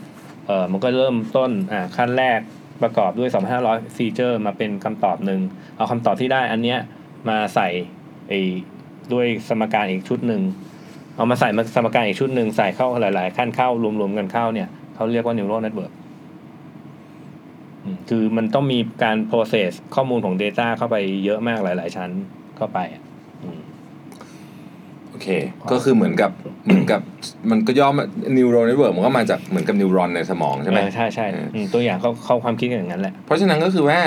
[0.46, 2.38] เออมันก็เริ่มต้นอ่าขั้นแรก
[2.82, 3.30] ประกอบด้วย
[3.62, 5.40] 2,500 ฟีเจอร์มาเป็นคำตอบหนึ่ง
[5.76, 6.78] เอาคำตอบที่ได้อันเนี้ย
[7.28, 7.68] มาใส่
[8.28, 8.40] ไอ้
[9.12, 10.42] ด้วยสมการอีกชุดหนึ่ง
[11.16, 13.68] เอามาใส่มาสมการอีกชุดหนึ่งใส่เข้าหลาย ๆ ขั้นเข้า
[14.00, 15.97] รวมๆกันเข้าเนี่ยเขาเรียกว่า neural network อืม
[18.08, 22.10] คือมันต้องมีการ process ข้อมูลของ Data เข้าไปเยอะมากหลาย ๆ ชั้น
[22.56, 23.02] เข้าไปอะ
[23.42, 23.60] อืม
[25.10, 25.28] โอเค
[25.72, 26.30] ก็คือเหมือนกับ
[26.64, 27.00] เหมือนกับ
[27.50, 28.04] มันก็ย่อมา
[28.36, 34.00] neural network มันก็มาจากเหมือนกับนิวรอนในสมองใช่ไหมเออใช่ใช่เอออืมตัวอย่างเขาเขาความคิดกันอย่างนั้นแหละ เพราะฉะนั้นก็คือว่า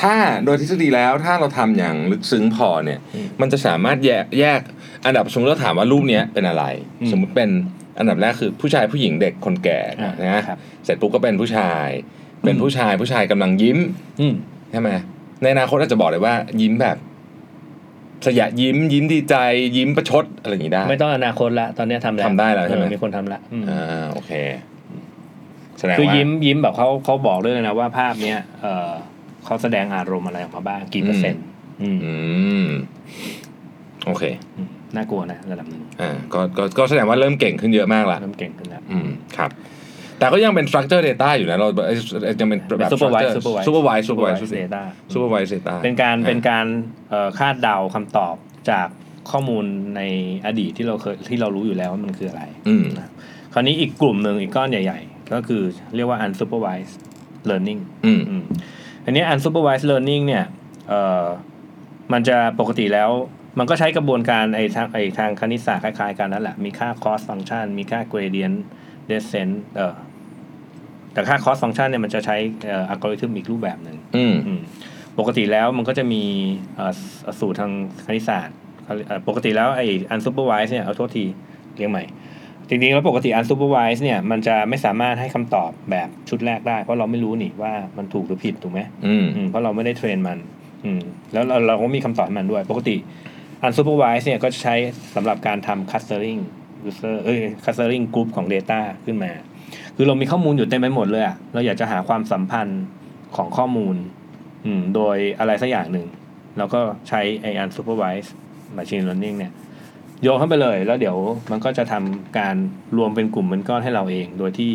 [0.00, 4.60] ถ้าโดยทฤษฎีแล้วถ้าเราทำอย่างลึกซึ้งพอเนี่ยอืมมันจะสามารถแยกแยก
[5.06, 6.64] อันดับสมมติเราถามว่ารูปเนี้ยเป็นอะไร
[7.00, 7.50] อืมสมมุติเป็น
[7.98, 11.88] อันดับแรกคือผู้ชายผู้หญิงเด็กคนแก่อ่านะครับเสร็จปุ๊บก็เป็นผู้ชาย
[12.46, 13.78] เป็นอืมผู้ชายผู้ชายกำลังยิ้ม
[14.20, 14.34] อืม
[14.70, 14.90] ใช่ไหม
[15.42, 16.96] ในอนาคตอาจจะบอกเลยว่า ยิ้มแบบ
[18.26, 19.34] สยะยิ้ม ยิ้มดีใจ
[19.76, 24.32] ยิ้มประชดอะไรอย่างนี้ได้ ไม่ต้องอนาคตละตอนนี้ทำแล้วทำได้แล้วใช่ไหมเออมีคนทำละอืมอ่าโอเค
[25.78, 28.90] แสดงคือว่ายิ้มยิ้มแบบเขาเขาบอกด้วยนะว่าภาพเนี้ยเออ
[29.44, 31.44] เขาแสดงอารมณ์อะไรออกมาบ้างกี่เปอร์เซ็นต์
[31.82, 32.14] อืมอื
[32.64, 32.66] ม
[34.06, 34.24] โอเค
[34.56, 39.50] อืมน่ากลัวนะระดับหนึ่งอ่าก็ก็ก็แสดงว่าเริ่มเก่งขึ้นเยอะมากละเริ่มเก่งขึ้นแล้วอืมครับ
[40.18, 41.98] แต่ก็ยังเป็น structure data อยู่นะเราเอ้ย
[42.40, 44.82] ยังเป็นแบบ supervised structure supervised supervised supervised supervised data
[45.14, 46.66] supervised data เป็นการอ่เป็นการ
[47.10, 48.36] เอ่อคาดเดาคำตอบ
[48.70, 48.88] จาก
[49.30, 49.64] ข้อมูล
[49.96, 50.02] ใน
[50.46, 52.84] อดีตที่เราเคยที่เรารู้อยู่แล้วว่ามันคืออะไรอืม
[53.52, 55.62] คราวนี้อีกกลุ่มหนึ่งอีกก้อนใหญ่ๆ ก็คือ
[55.96, 56.96] เรียกว่า unsupervised
[57.50, 58.42] learning อืมอืม
[59.04, 60.44] อันนี้ unsupervised learning เนี่ย
[60.88, 61.26] เอ่อ
[62.12, 63.10] มันจะปกติแล้ว
[63.58, 68.58] มันก็ใช้กระบวนการไอ้ทางไอ้ทางคณิตศาสตร์คล้ายๆกันนั่นแหละ มีค่า cost function มีค่า gradient
[69.10, 69.96] descent เอ่อ
[71.12, 74.60] แต่ค่า cost function เนี่ยมันจะใช้เอ่ออัลกอริทึมอีกรูปแบบหนึ่งอืมอืม
[75.18, 76.22] ปกติแล้วมันก็จะมี
[76.76, 76.92] เอ่อ
[77.40, 77.72] สูตรทาง
[78.06, 81.24] คณิตศาสตร์เขาเอ่อปกติแล้วไอ้ unsupervised เนี่ยเอาโทษที
[81.76, 82.04] เรียกใหม่
[82.68, 90.38] จริงๆแล้วปกติ unsupervised เนี่ยมันจะไม่สามารถให้คำตอบแบบชุดแรกได้ เพราะเราไม่รู้นี่ว่ามันถูกหรือผิดถูกไหมอืมอืมเพราะเราไม่ได้เทรนมัน
[90.84, 91.00] อืม
[91.32, 92.96] แล้วเราเราก็มีคำตอบให้มันด้วย ปกติ
[93.66, 94.74] unsupervised เนี่ยก็จะใช้
[95.14, 96.40] สำหรับการทำ clustering
[96.88, 99.32] user เอ้ย clustering group ของ data ขึ้นมา
[99.96, 102.82] คือเรามีข้อมูลอยู่เต็มไปหมดเลยอะเราอยากจะหาความสัมพันธ์
[103.36, 103.96] ของข้อมูล
[104.64, 106.06] อืม โดยอะไรสักอย่างหนึ่ง
[106.58, 108.30] เราก็ใช้ไอ้ unsupervised
[108.76, 109.52] machine learning เนี่ย
[110.22, 111.16] โยนเข้าไปเลย แล้วเดี๋ยว
[111.50, 112.56] มันก็จะทำการ
[112.96, 114.72] รวมเป็นกลุ่มเป็นก้อนให้เราเอง โดยที่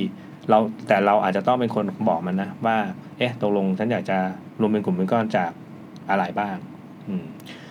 [0.49, 2.77] เราแต่เราอาจจะต้องเป็นคนบอกมันนะ ว่า
[3.17, 4.17] เอ๊ะตกลงฉันอยากจะ
[4.61, 5.51] รวมเป็นกลุ่มเป็นก้อนจาก
[6.09, 6.55] อะไรบ้าง
[7.07, 7.23] อืม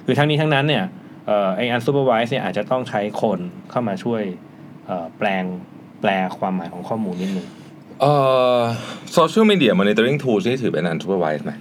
[0.05, 0.85] คือทั้งนี้ทั้งนั้นเนี่ย
[1.31, 3.38] เอ่อไอ้ unsupervised เนี่ยอาจจะต้องใช้คน
[3.71, 4.23] เข้ามาช่วย
[4.87, 5.45] เอ่อแปลง
[6.01, 7.47] แปลความหมายของข้อมูลนิดนึง
[8.01, 8.14] เอ่
[8.59, 8.61] อ
[9.16, 11.53] social media monitoring tools นี่ถือเป็น unsupervised ไหม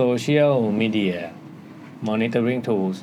[0.00, 1.16] social media
[2.08, 2.96] monitoring tools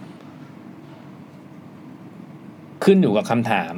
[2.84, 3.76] ขึ้นอยู่กับคำถาม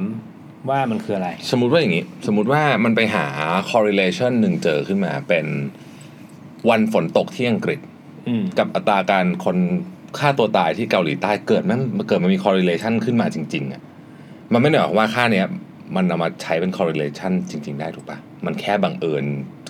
[0.70, 3.26] ว่ามันคืออะไร สมมติว่าอย่างนี้ สมมติว่ามันไปหา
[3.70, 5.46] correlation หนึ่งเจอขึ้นมาเป็น
[6.70, 7.80] วันฝนตกที่อังกฤษ
[8.28, 9.56] อืมกับอัตราการคน
[10.18, 13.82] ฆ่าตัวตายที่เกาหลีใต้เกิดมันเกิดมันมี correlation ขึ้นมาจริงๆอะ
[14.52, 15.46] มันไม่ได้หมายความว่าค่าเนี้ย
[15.96, 19.24] มันเอามาใช้เป็น correlation จริง ๆ ได้ถูกปะมันแค่บังเอิญ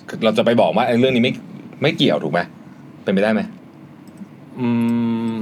[0.07, 1.33] คือเราจะไปบอกว่าไอ้เรื่องนี้ไม่
[1.81, 2.39] ไม่เกี่ยวถูกไหม
[3.03, 3.41] เป็นไปได้ไหม
[4.59, 4.69] อื
[5.31, 5.33] ม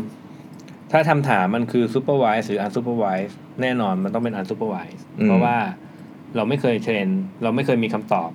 [0.91, 5.57] ถ้าคำถามมันคือ supervise หรือ unsupervise แน่นอนมันต้องเป็น unsupervise เพราะว่า
[6.35, 7.07] เราไม่เคยเทรน
[7.43, 8.29] เราไม่เคยมีคำตอบ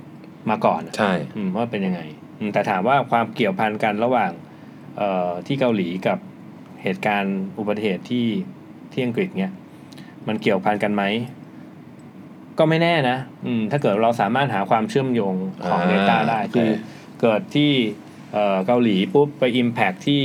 [0.50, 2.00] มาก่อนอะใช่อืมว่าเป็นยังไง
[2.38, 4.30] อืมแต่ถามว่าความเกี่ยวพันกันระหว่าง
[4.96, 6.18] เอ่อที่เกาหลีกับ
[6.83, 8.27] เหตุการณ์อุบัติเหตุที่
[8.93, 9.53] ที่อังกฤษเนี่ย
[10.29, 11.03] มันเกี่ยวพันกันไหม
[12.59, 15.35] ก็ไม่แน่นะ อืม ถ้าเกิดเราสามารถหาความเชื่อมโยง
[15.71, 16.71] ของอ่า Data ได้โอเคคือ
[17.21, 17.73] เกิดที่
[18.33, 20.23] เอ่อเกาหลีปุ๊บไป Impact ที่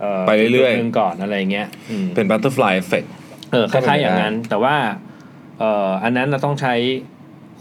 [0.00, 3.08] เอ่อไปเรื่อยๆจุดหนึ่งก่อนอะไรเงี้ยอืมเป็น butterfly effect
[3.52, 4.76] เออคก็เป็นล้ายไปๆอย่างได้นั้น แต่ว่า
[5.58, 6.74] เอ่ออันนั้นเราต้องใช้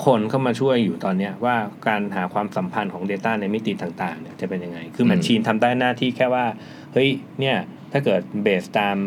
[0.05, 1.55] คนเข้ามาช่วยอยู่ตอนเนี้ยว่า
[1.87, 6.45] การหาความสัมพันธ์ของ Data ในมิติต่างๆเนี่ยจะเป็นยังไง คือแมชชีนทำได้หน้าที่แค่ว่า
[6.93, 7.57] เฮ้ยเนี่ย
[7.91, 8.97] ถ้าเกิดเบสตาม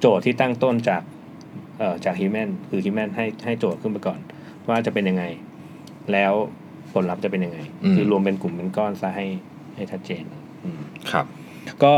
[0.00, 1.02] โจทย์ที่ตั้งต้นจาก
[1.78, 4.20] เอ่อจาก Human คือ Human ให้ให้โจทย์ขึ้นไปก่อน
[4.68, 5.24] ว่าจะเป็นยังไง
[6.12, 6.32] แล้ว
[6.92, 7.58] ผลลัพธ์จะเป็นยังไง
[7.94, 9.26] คือรวมเป็นกลุ่มเป็นก้อนซะให้
[9.76, 10.22] ให้ชัดเจน
[10.64, 11.26] อืม ครับ
[11.84, 11.94] ก็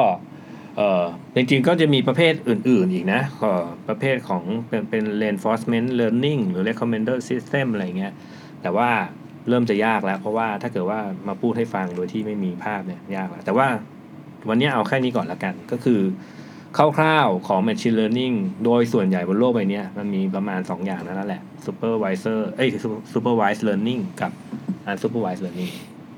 [0.76, 3.52] เออจริงๆก็จะมีประเภทอื่นๆอีกนะก็
[3.88, 8.12] ประเภทของเป็นเป็น reinforcement learning หรือ recommender system อะไรเงี้ย
[8.62, 8.90] แต่ว่า
[9.48, 13.68] เริ่มจะยากแล้ว เพราะว่าถ้าเกิดว่ามาพูดให้ฟังโดยที่ไม่มีภาพเนี่ยยากแล้วแต่ว่า
[14.48, 16.00] วันนี้เอาแค่นี้ก่อนละกัน ก็คือ
[16.76, 22.68] คร่าวๆของ machine learning โดยส่วนใหญ่บนโลกใบเนี้ยมันมีประมาณ 2 อย่างนั่นแหละ supervisor เอ้ย
[23.12, 24.31] supervised learning กับ
[24.90, 25.72] unsupervised learning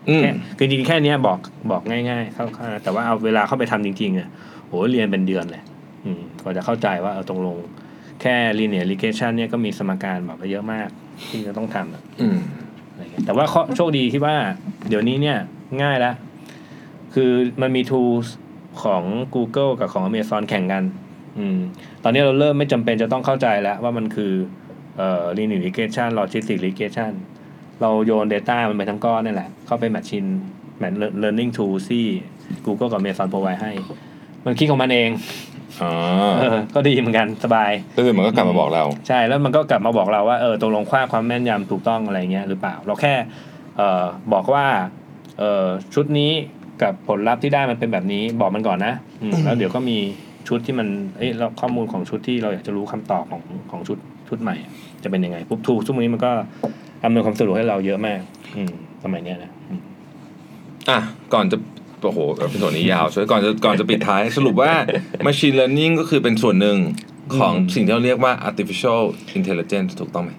[0.09, 1.39] อืมแค่คือจริงๆแค่เนี้ยบอก
[1.71, 4.29] บอกง่ายๆเข้าๆแต่ว่าเอาเวลาเข้าไปทำจริงๆอะ
[4.67, 5.63] โหเรียนเป็นเดือนเลย
[6.05, 7.59] อืมกว่าจะเข้าใจว่าเออตรงลง
[8.21, 10.89] แค่ linear regression เนี่ยก็มีสมการแบบเยอะมาก
[11.29, 12.39] ที่จะต้องทำอะอืม
[12.91, 14.37] อะไรเงี้ยแต่ว่าข้อโชคดีที่ว่า
[14.89, 15.39] เดี๋ยวนี้เนี่ย
[15.83, 16.15] ง่ายแล้ว
[17.14, 18.27] คือมันมี tools
[18.83, 19.03] ของ
[19.35, 20.85] Google กับของ Amazon แข่งกัน
[21.38, 21.59] อืม
[22.03, 24.33] ตอนนี้เราเริ่มไม่จำเป็นจะต้องเข้าใจแล้วว่ามันคือ
[24.98, 27.12] เอ่อ linear regression logistic regression
[27.81, 30.29] เราโยน Data มันไปทั้งก้อนนี่แหละ เข้าไป Machine
[31.22, 32.05] Learning tool ที่
[32.66, 33.72] Google กับ Amazon provide ให้
[34.44, 35.11] มันคิดของมันเอง
[35.83, 35.92] อ๋อ
[36.40, 43.14] เออก็ดีเหมือนกันสบายก็คือมันก็กลับมาบอกเรา ใช่แล้วมันก็กลับมาบอกเราว่าเออตกลงค่าความแม่นยำถูกต้องอะไรเงี้ยหรือเปล่า เราแค่
[43.77, 44.66] เออบอกว่า
[45.38, 46.33] เออชุดนี้
[46.83, 49.99] กับผลลัพธ์ที่ได้มันเป็นแบบนี้บอกมันก่อนนะอืมแล้วเดี๋ยวก็มี
[50.49, 54.71] ชุดที่มันเอ้ยเราข้อมูลของชุดที่เราอยากจะรู้คำตอบของของชุดชุดใหม่อะ
[55.05, 56.31] จะเป็นยังไงปุ๊บทูช่วงนี้มันก็
[57.05, 58.21] อำนวยความสะดวกให้เราเยอะมาก
[58.57, 58.73] อืม
[59.05, 59.81] สมัยเนี้ยนะอืม
[60.91, 60.99] อะ
[61.35, 61.57] ก่อนจะ
[62.03, 64.73] โอ้โหเป็นส่วนนี้ยาวช่วยก่อนจะก่อนจะปิดท้าย สรุปว่า
[65.27, 66.79] machine learning ก็คือเป็นส่วนหนึ่ง
[67.39, 69.01] ของอืมสิ่งที่เราเรียกว่า artificial
[69.39, 70.31] intelligence ถูกต้องไหม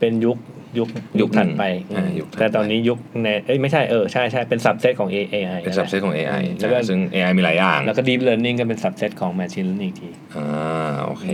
[0.00, 0.36] เป็นยุค
[0.78, 0.88] ยุค
[1.20, 1.64] ยุคหนึ่ถังดไป
[1.96, 8.56] อ่ายุคถัดไป แต่ตอนนี้ยุคในเอ้ยไม่ใช่เออใช่ใช่เป็น subset ของ AI เป็น subset ของ AI แล้ใช่วก็ ซึ่ง AI มีหลายอย่างแล้วก็ deep learning
[8.60, 11.26] ก็เป็น subset ของ machine learning อีกที อ่าโอเค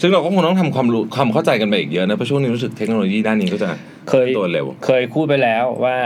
[0.00, 3.70] ซึ่งเราก็คงต้องทำความรู้ความเข้าใจกันไปอีกเยอะนะเพราะช่วงนี้รู้สึกเทคโนโลยีด้านนี้ก็จะ
[4.10, 5.96] เคย ตัวเร็ว เคยพูดไปแล้วว่า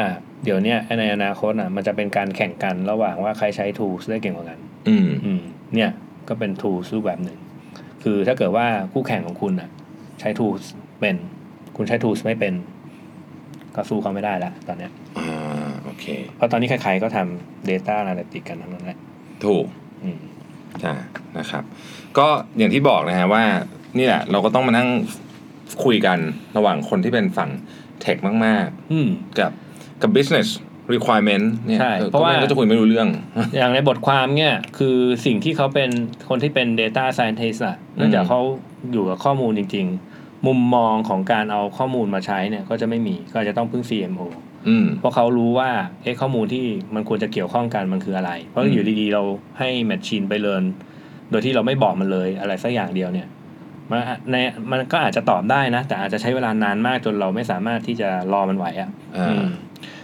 [0.45, 5.43] เดี๋ยวเนี้ยในอนาคตอะมันจะเป็นการแข่งกันระหว่างว่าใครใช้ tools ได้เก่งกว่ากัน อืม อืม
[5.75, 5.91] เนี่ย
[6.29, 7.39] ก็เป็น tools รูปแบบหนึ่ง
[8.03, 9.69] คือถ้าเกิดว่าคู่แข่งของคุณอะ
[10.21, 10.63] ใช้ tools
[11.01, 11.17] เป็น
[11.79, 12.55] คุณใช้ tools ไม่เป็น
[13.75, 18.99] ก็สู้เขาไม่ได้ละตอนเนี้ยอ่าโอเค เพราะตอนนี้ใครๆก็ทำ data analytics กันทั้งนั้นแหละ
[19.45, 19.67] ถูก
[20.03, 20.19] อืม
[20.85, 20.95] อ่า
[21.39, 21.65] นะครับ
[22.19, 22.27] ก็
[22.59, 23.45] อย่างที่บอกนะฮะว่า
[23.99, 24.89] นี่แหละเราก็ต้องมานั่ง
[25.85, 26.19] คุยกัน
[26.57, 27.51] ระหว่างคนที่เป็นฝั่ง
[28.01, 29.53] เทคมากอืม ๆ กับ
[30.03, 30.49] กับ business
[30.95, 33.09] requirement เนี่ยใช่ออเพราะว่าก็ไม่งั้นก็จะคุยไม่รู้เรื่อง
[33.57, 35.91] อย่างในบทความเนี่ย คือสิ่งที่เขาเป็น
[36.29, 38.41] คนที่เป็น data scientist อะเนื่องจากเขา
[38.93, 40.08] อยู่กับข้อมูลจริงๆ
[40.47, 44.27] มุมมองของการเอาข้อมูลมาใช้เนี่ยก็จะไม่มีก็จะต้องพึ่ง CMO
[44.69, 45.71] อืมเพราะเขารู้ว่า
[46.03, 49.23] เอ๊ะข้อมูลที่มันควรจะเกี่ยวข้องกันมันคืออะไร เพราะอืมอยู่ดีๆ เรา
[49.59, 50.63] ให้ machine ไปเรียน
[51.31, 53.29] โดยที่เราไม่บอกมันเลยอะไรสักอย่างเดียวเนี่ย
[53.91, 54.37] มันใน
[54.71, 59.47] มันก็อาจจะตอบได้นะ แต่อาจจะใช้เวลานานมากจนเราไม่สามารถที่จะรอมันไหวอะ่ะอ่าอืม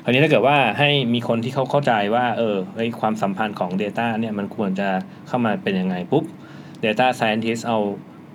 [0.02, 4.88] คราวนี้ถ้าเกิดว่าให้มีคนที่เขาเข้าใจว่า เออเฮ้ยความสัมพันธ์ของ Data เนี่ยมันควรจะ
[5.28, 6.24] เข้ามาเป็นยังไงปุ๊บ
[6.84, 7.78] Data Scientist เอา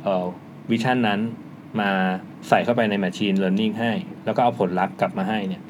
[0.03, 0.25] เอ่อ
[0.71, 1.19] vision นั้น
[1.79, 1.89] มา
[2.49, 3.91] ใส่เข้าไปใน Machine Learning ให้
[4.25, 5.61] แล้วก็เอาผลลัพธ์กลับมาให้เนี่ย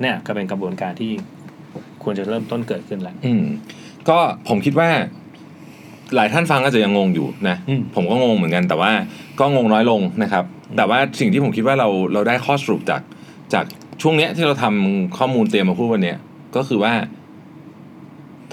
[0.00, 1.12] เนี่ยก็เป็นกระบวนการที่
[2.02, 3.44] ควรจะเริ่มต้นเกิดขึ้นแล้วอืม
[4.08, 4.18] ก็
[4.48, 4.90] ผมคิดว่า
[6.14, 8.92] หลายท่านฟังก็จะยังงงอยู่นะอืมผมก็งงเหมือนกัน แต่ว่า
[9.40, 10.44] ก็งงน้อยลงนะครับ
[10.76, 13.02] แต่ว่าสิ่งที่ผมคิดว่าเราเราได้ข้อสรุปจาก
[13.54, 13.64] จาก
[14.02, 16.18] ช่วงเนี้ยที่เราทำข้อมูลเตรียมมาพูดวันเนี้ย
[16.56, 16.92] ก็คือว่า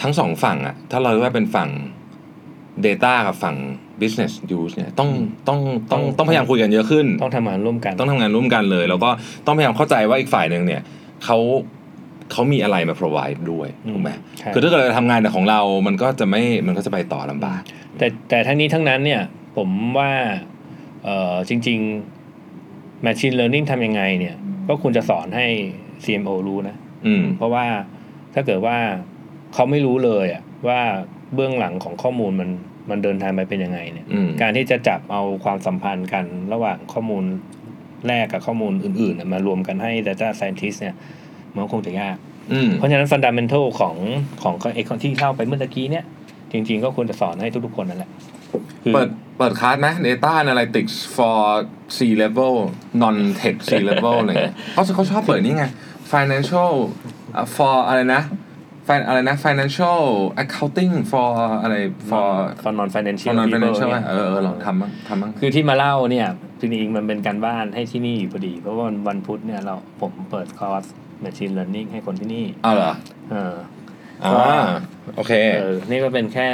[0.01, 1.69] ทั้งสองฝั่งอะถ้าเราเรียกว่าเป็นฝั่ง
[2.85, 3.55] Data กับฝั่ง
[4.01, 5.09] Business Use เนี่ยต้อง
[5.47, 5.59] ต้อง
[5.91, 9.09] ต้องต้องพยายามคุยกันเยอะขึ้น ต้องทำงานร่วมกัน ต้องทำงานร่วมกันเลย แล้วก็
[9.45, 10.81] ต้องพยายามเข้าใจว่าอีกฝ่ายหนึ่งเนี่ย
[11.25, 11.37] เขา
[12.31, 17.61] เขามีอะไรมา provide ด้วยอืมถูกไหมใช่คือถ้าเกิดเราทำงานแต่ของเรา มันก็จะไม่มันก็จะไปต่อลำบาก
[17.97, 19.21] แต่แต่ทั้งนี้ทั้งนั้นเนี่ย
[19.57, 20.11] ผมว่า
[21.03, 21.79] เอ่อจริง
[22.41, 24.35] ๆ Machine Learning ทำยังไงเนี่ย
[24.67, 25.45] ก็ควรจะสอนให้
[26.03, 27.65] CMO รู้นะอืมเพราะว่า
[28.33, 28.77] ถ้าเกิดว่า
[29.53, 30.81] เขาไม่รู้เลยอะว่า
[31.35, 32.49] เบื้องหลังของข้อมูลมัน
[32.91, 37.23] มันเดินทางไปเป็นยังไงเนี่ยอืมการที่จะจับเอาความสัมพันธ์กันระหว่างข้อมูล
[38.07, 40.95] แรกกับข้อมูลอื่นๆน่ะมารวมกันให้ Data Scientist เนี่ย
[41.53, 42.17] มันก็คงจะยาก
[42.53, 43.95] อืมเพราะฉะนั้น Fundamental ของ
[44.43, 46.05] ของไอ้ที่เล่าไปเมื่อตะกี้เนี่ย
[46.51, 48.09] จริง ๆ ก็ควรจะสอนให้ทุกๆคนนั่นแหละ
[48.83, 51.39] คือเปิดเปิดคลาสไหม Data Analytics for
[51.97, 52.53] C level
[53.01, 55.65] non tech C level อะไรเงี้ยเขาเขาชอบเปิดนี่ไง
[56.11, 56.71] Financial
[57.35, 58.21] อะ for อะไรนะ
[58.89, 59.99] Fin- อะไรนะ Financial
[60.43, 61.29] Accounting for
[61.61, 61.75] อะไร
[62.09, 62.29] for
[62.63, 66.27] for non for financial non people financial เนี่ยเออเออลองทำบ้างทำบ้างคือที่มาเล่าเนี่ย
[66.59, 70.83] จริงๆมันเป็นการบ้านให้ที่นี่อยู่พอดี เพราะว่าวันวันพุธเนี่ยเราผมเปิดคอร์ส
[71.23, 72.93] Machine Learning ให้คนที่นี่เอาเหรอ
[73.31, 73.55] เออ
[74.23, 74.67] อ่า
[75.15, 76.49] โอเคเออนี่ก็เป็นแค่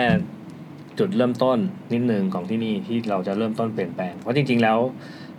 [1.00, 1.58] จุดเริ่มต้น
[1.94, 4.78] นิดนึงของที่นี่ที่เราจะเริ่มต้นเปลี่ยนแปลง เพราะจริง ๆ แล้ว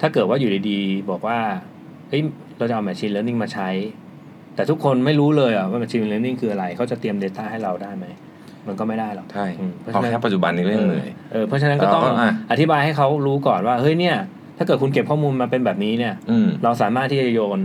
[0.01, 1.39] ถ้าเกิดว่าอยู่ดีๆ บอกว่า
[2.09, 2.23] เฮ้ย
[2.59, 3.69] เราจะเอา Machine Learning มาใช้
[4.57, 8.07] แต่ทุกคนไม่รู้เลยอะว่า Machine Learning คืออะไร เขาจะเตรียม Data ให้เราได้ไหม
[8.69, 14.17] มันก็ไม่ได้หรอกใช่อืมเพราะเพราะฉะนั้นแค่ปัจจุบันนี้ก็ยังเหนื่อย เออเพราะฉะนั้นก็ต้องเราก็อะ อธิบายให้เขารู้ก่อนว่า เฮ้ยเนี่ย
[14.59, 17.61] ถ้าเกิดคุณเก็บข้อมูลมาเป็นแบบนี้เนี่ย อืม เราสามารถที่จะโยน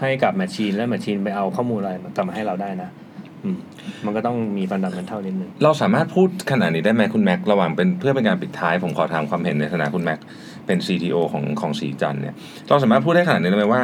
[0.00, 2.90] ให้กับ machine และ machine ไปเอาข้อมูลอะไรกลับมาให้เราได้นะ
[3.44, 3.56] อืม
[4.04, 10.18] มันก็ต้องมี fundamental นิดนึง เราสามารถพูดขนาดนี้ได้ไหมคุณแม็กระหว่างเป็นเพื่อเป็นการปิดท้าย ผมขอถามความเห็นในฐานะคุณแม็ก
[10.66, 12.34] เป็น CTO ของของสีจันทร์เนี่ย
[12.68, 13.82] เราสามารถพูดได้ขนาดนี้ได้ไหมว่า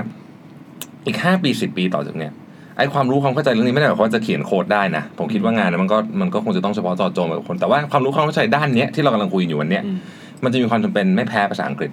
[1.06, 2.32] อีกห้าปีสิบปีต่อจากเนี่ย
[2.80, 9.98] ไอความรู้ความเข้าใจเรื่องนี้ไม่ได้หมายความว่าจะเขียนโค้ดได้นะ ผมคิดว่างานนะมันก็มันก็คงจะต้องเฉพาะเจาะจงกับคน แต่ว่าความรู้ความเข้าใจด้านเนี้ยที่เรากำลังคุยอยู่วันเนี้ยอืม
[10.44, 11.90] มันจะมีความจำเป็นไม่แพ้ภาษาอังกฤษ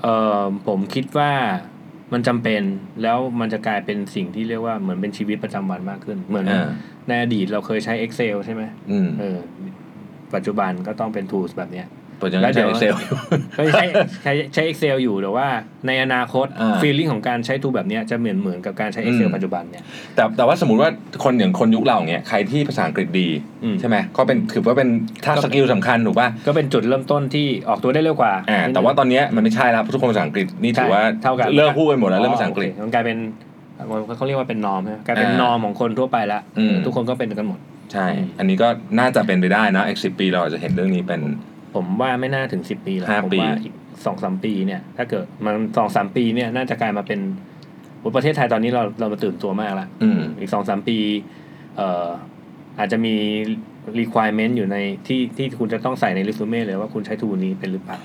[0.00, 1.30] เอ่อผมคิดว่า
[2.12, 2.62] มันจำเป็น
[3.02, 6.66] แล้วมันจะกลายเป็นสิ่งที่เรียกว่าเหมือนเป็นชีวิตประจำวันมากขึ้น เหมือนอ่า
[7.08, 9.38] ในอดีตเราเคยใช้ Excel ใช่ไหมอืมเออ
[10.34, 11.86] ปัจจุบันก็ต้องเป็น tools แบบเนี้ย
[12.22, 12.94] ตัวยังแล้ใช้วเดี๋ยว Excel
[13.56, 13.86] ก็ใช้
[14.22, 15.46] ใช้ใช้ Excel อยู่แต่ว่า
[15.86, 20.90] ในอนาคตอ่าฟีลลิ่งของการใช้ทูแบบเนี้ยจะเหมือนเหมือนกับการใช้อื Excel มปัจจุบันเนี่ยแต่แต่ว่าสมมติว่า
[21.24, 23.28] คนอย่างคนยุคเราเนี้ยใครที่ภาษาอังกฤษดี
[23.64, 24.88] อืมใช่ไหมก็เป็นถือว่าเป็น
[25.24, 33.18] ท่าสกิลสำคัญถูกป่ะก็เป็นจุดเริ่มต้นที่ออกตัวได้เร็วกว่าอ่าแต่ว่าตอนเนี้ยมันไม่ใช่แล้วทุกคนภาษาอังกฤษนี่ถือว่าใช่เท่ากันเลิกพูดไปหมดแล้วเรื่องภาษาอังกฤษโเคมันกลายเป็น
[34.16, 37.58] เขาเรียกว่าเป็นนอมกลายเป็นอ่านนอมของคนทั่วไปละอืมทุกคนก็เป็นกันหมด
[37.92, 38.06] ใช่
[38.38, 41.20] อันนี้ก็น่าจะเป็นไปได้นะอีกสิปีเราอาจจะเห็นเรื่องนี้เป็น
[41.74, 47.20] ผมว่าไม่น่าถึงสิบปีหรอกห้าผมปี ว่าอีกสองสามปีเนี่ย ถ้าเกิดมันสองสามปีเนี่ย น่าจะกลายมาเป็น
[47.98, 50.98] โอ้ประเทศไทยตอนนี้เราเรามาตื่นตัวมากละ อืม อีกสองสามปี
[51.76, 52.06] เอ่อ
[52.78, 53.14] อาจจะมี
[54.00, 57.98] requirement อยู่ในที่ที่คุณจะต้องใส่ใน resume เลยว่าคุณใช้ทูนี้เป็นหรือเปล่า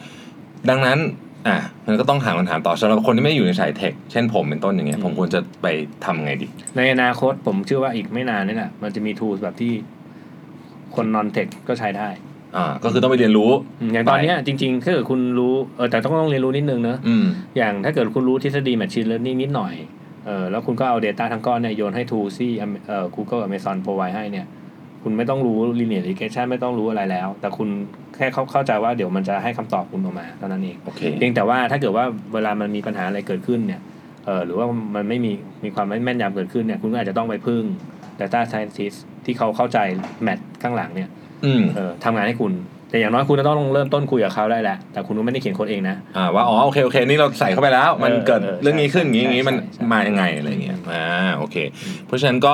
[0.70, 1.00] ดังนั้น
[1.48, 5.68] อะมันก็ต้องหาคำถามต่อสำหรับคนที่ไม่ได้อยู่ในสายเทค เช่นผมเป็นต้นอย่างเงี้ย อืม ผมควรจะไป
[6.06, 9.74] ทำไงดี ในอนาคตผมเชื่อว่าอีกไม่นานนี่แหละมันจะมี tools แบบที่
[10.96, 12.10] คนนอนเทคก็ใช้ได้
[12.56, 17.26] อ่าก็คือต้องไปเรียนรู้อืมอย่างตอนเนี้ยจริงๆถ้าเกิดคุณรู้เออแต่ต้องต้องเรียนรู้นิดนึงเนอะอืม
[17.58, 19.74] อย่างถ้าเกิดคุณรู้ทฤษฎี Machine Learning นิดหน่อย
[20.26, 22.52] เออแล้วคุณก็เอา Data ทั้งก้อนเนี่ยโยนให้ tools ที่
[22.88, 24.46] เอ่อ Google Amazon provide ให้เนี่ย
[25.04, 27.70] คุณไม่ต้องรู้ linear regression ไม่ต้องรู้อะไรแล้ว แต่คุณ
[28.16, 33.82] แค่เข้าเข้าใจว่าเดี๋ยวมันจะให้คำตอบคุณออกมาเท่านั้นเอง โอเค เพียงแต่ว่าถ้าเกิดว่าเวลามันมีปัญหาอะไรเกิดขึ้นเนี่ย
[34.26, 35.32] เออหรือว่ามันไม่มี
[35.64, 37.64] มีความไม่แม่นยำเกิดขึ้นเนี่ย คุณก็อาจจะต้องไปพึ่ง
[38.20, 39.78] Data Scientist ที่เขาเข้าใจ
[40.24, 41.10] แมทข้างหลังเนี่ย
[41.45, 42.54] อืมเออทำงานให้คุณ
[42.89, 51.06] แต่อย่างน้อยคุณจะต้องเริ่มต้นคุยกับเขาได้แหละ แต่คุณก็ไม่ได้เขียนโค้ดเองนะ อ่าว่าอ๋อโอเคโอเคนี่เราใส่เข้าไปแล้ว มันเออเกิดเออเรื่องนี้ขึ้นอย่างนี้อย่างนี้ใช่มันใช่มายังไงอะไรเงี้ยอ่า
[51.38, 51.56] โอเค
[52.06, 52.54] เพราะฉะนั้นก็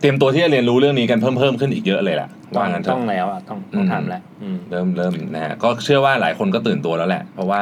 [0.00, 7.60] เตรียมตัวที่จะเรียนรู้เรื่องนี้กันเพิ่มเพิ่มขึ้นอีกเยอะเลยล่ะต้องว่างั้นเถต้ออะงแล้วอะต้องต้องอืมทำแล้วอืมเริ่มเริ่มนะฮะก็เชื่อว่าหลายคนก็ตื่นตัวแล้วแหละ เพราะว่า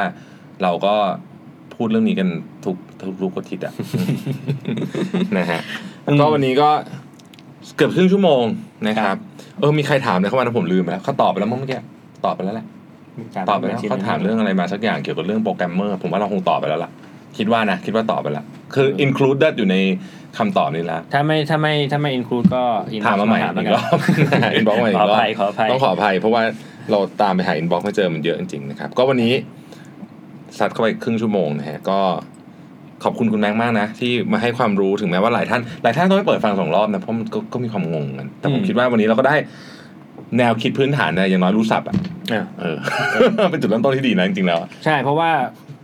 [0.63, 0.95] เราก็
[1.75, 2.29] พูดเรื่องนี้กัน
[2.65, 3.73] ทุกทุกทุกอาทิตย์อะ
[5.39, 5.61] นะฮะ
[6.07, 6.69] อืมก็วันนี้ก็
[7.77, 8.43] เกือบครึ่งชั่วโมง
[8.87, 9.17] นะครับ
[9.61, 11.81] เออมีใครถามเลยเข้ามานะผมลืมไปแล้วเขาตอบไปแล้วมั้งเมื่อกี้
[12.25, 12.67] ตอบไปแล้วแหละ
[13.49, 16.91] ตอบไปแล้วเขาถามเรื่องอะไรมาสักอย่างเกี่ยวกับเรื่องโปรแกรมเมอร์ผมว่าเราคงตอบไปแล้วล่ะ
[17.39, 19.77] คิดว่านะคิดว่าตอบไปแล้วคือ included อยู่ใน
[20.39, 23.99] คำตอบนี้แล้วถ้าไม่ถ้าไม่ถ้าไม่ include ก็ inbox ถามมาใหม่ถอีกแล้วรอบ
[24.55, 26.43] อินบ็อกซ์มาอีขกอรออบภัยขออภัยต้องขออภัย เพราะว่า
[26.91, 29.33] เราตามไปหาอินบ็อกซ์ไม่เจอมันเยอะจริงๆนะครับ ก็วันนี้
[30.59, 32.01] ซัดเข้าไปครึ่งชั่วโมงนะฮะก็
[33.05, 39.37] ขอบคุณคุณแม็กซ์มากนะ ที่มาให้ความรู้ถึงแม้ว่าหลายท่านหลายท่านต้องไปเปิดฟังสองรอบนะเพราะมันก็ก็มีความงงกันแต่ผมอืมคิดว่าวันนี้เราก็ได้
[40.39, 41.97] แนวคิดพื้นฐานนะอย่างน้อยรู้ศัพท์อะ
[42.33, 42.77] อะเออ
[43.51, 45.31] เป็นจุดเริ่มต้นที่ดีนะจริงๆแล้วอะใช่เพราะว่า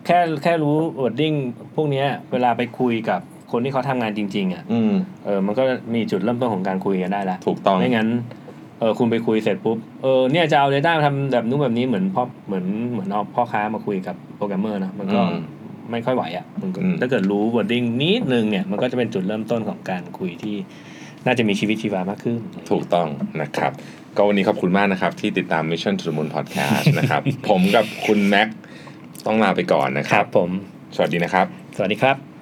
[0.06, 1.36] แค่แค่รู้ wording
[1.76, 3.20] พวกเนี้ยเวลาไปคุยกับ
[3.52, 4.92] คนที่เขาทำงานจริง ๆอะอืม
[5.24, 5.62] เออมันก็
[5.94, 8.08] มีจุดเริ่มต้นของการคุยกันได้แล้วถูกต้องไม่งั้น
[8.80, 15.42] เออคุณไปคุยเสร็จปุ๊บเออเนี่ยจะเอา Data มาทำแบบนู้นแบบนี้เหมือนพ่อเหมือนเหมือนเอาพ่อค้ามาคุยกับโปรแกรมเมอร์นะมันก็อืม
[15.90, 20.56] ไม่ค่อยไหวอะมันก็อืมถ้าเกิดรู้ wording นิดนึงเนี่ยมันก็จะเป็นจุดเริ่มต้นของการคุยที่
[21.26, 22.38] น่าจะมีชีวิตชีวามากขึ้น
[22.70, 23.08] ถูกต้อง
[23.42, 23.72] นะครับ
[24.16, 28.56] ก็วันนี้ขอบคุณมากนะครับ ที่ติดตาม Mission to the Moon Podcast นะครับ ผมกับคุณแม็กซ์
[29.26, 30.50] ต้องลาไปก่อนนะคครัรับบผม
[30.96, 32.33] สวัสดีนะครับ สวัสดีครับ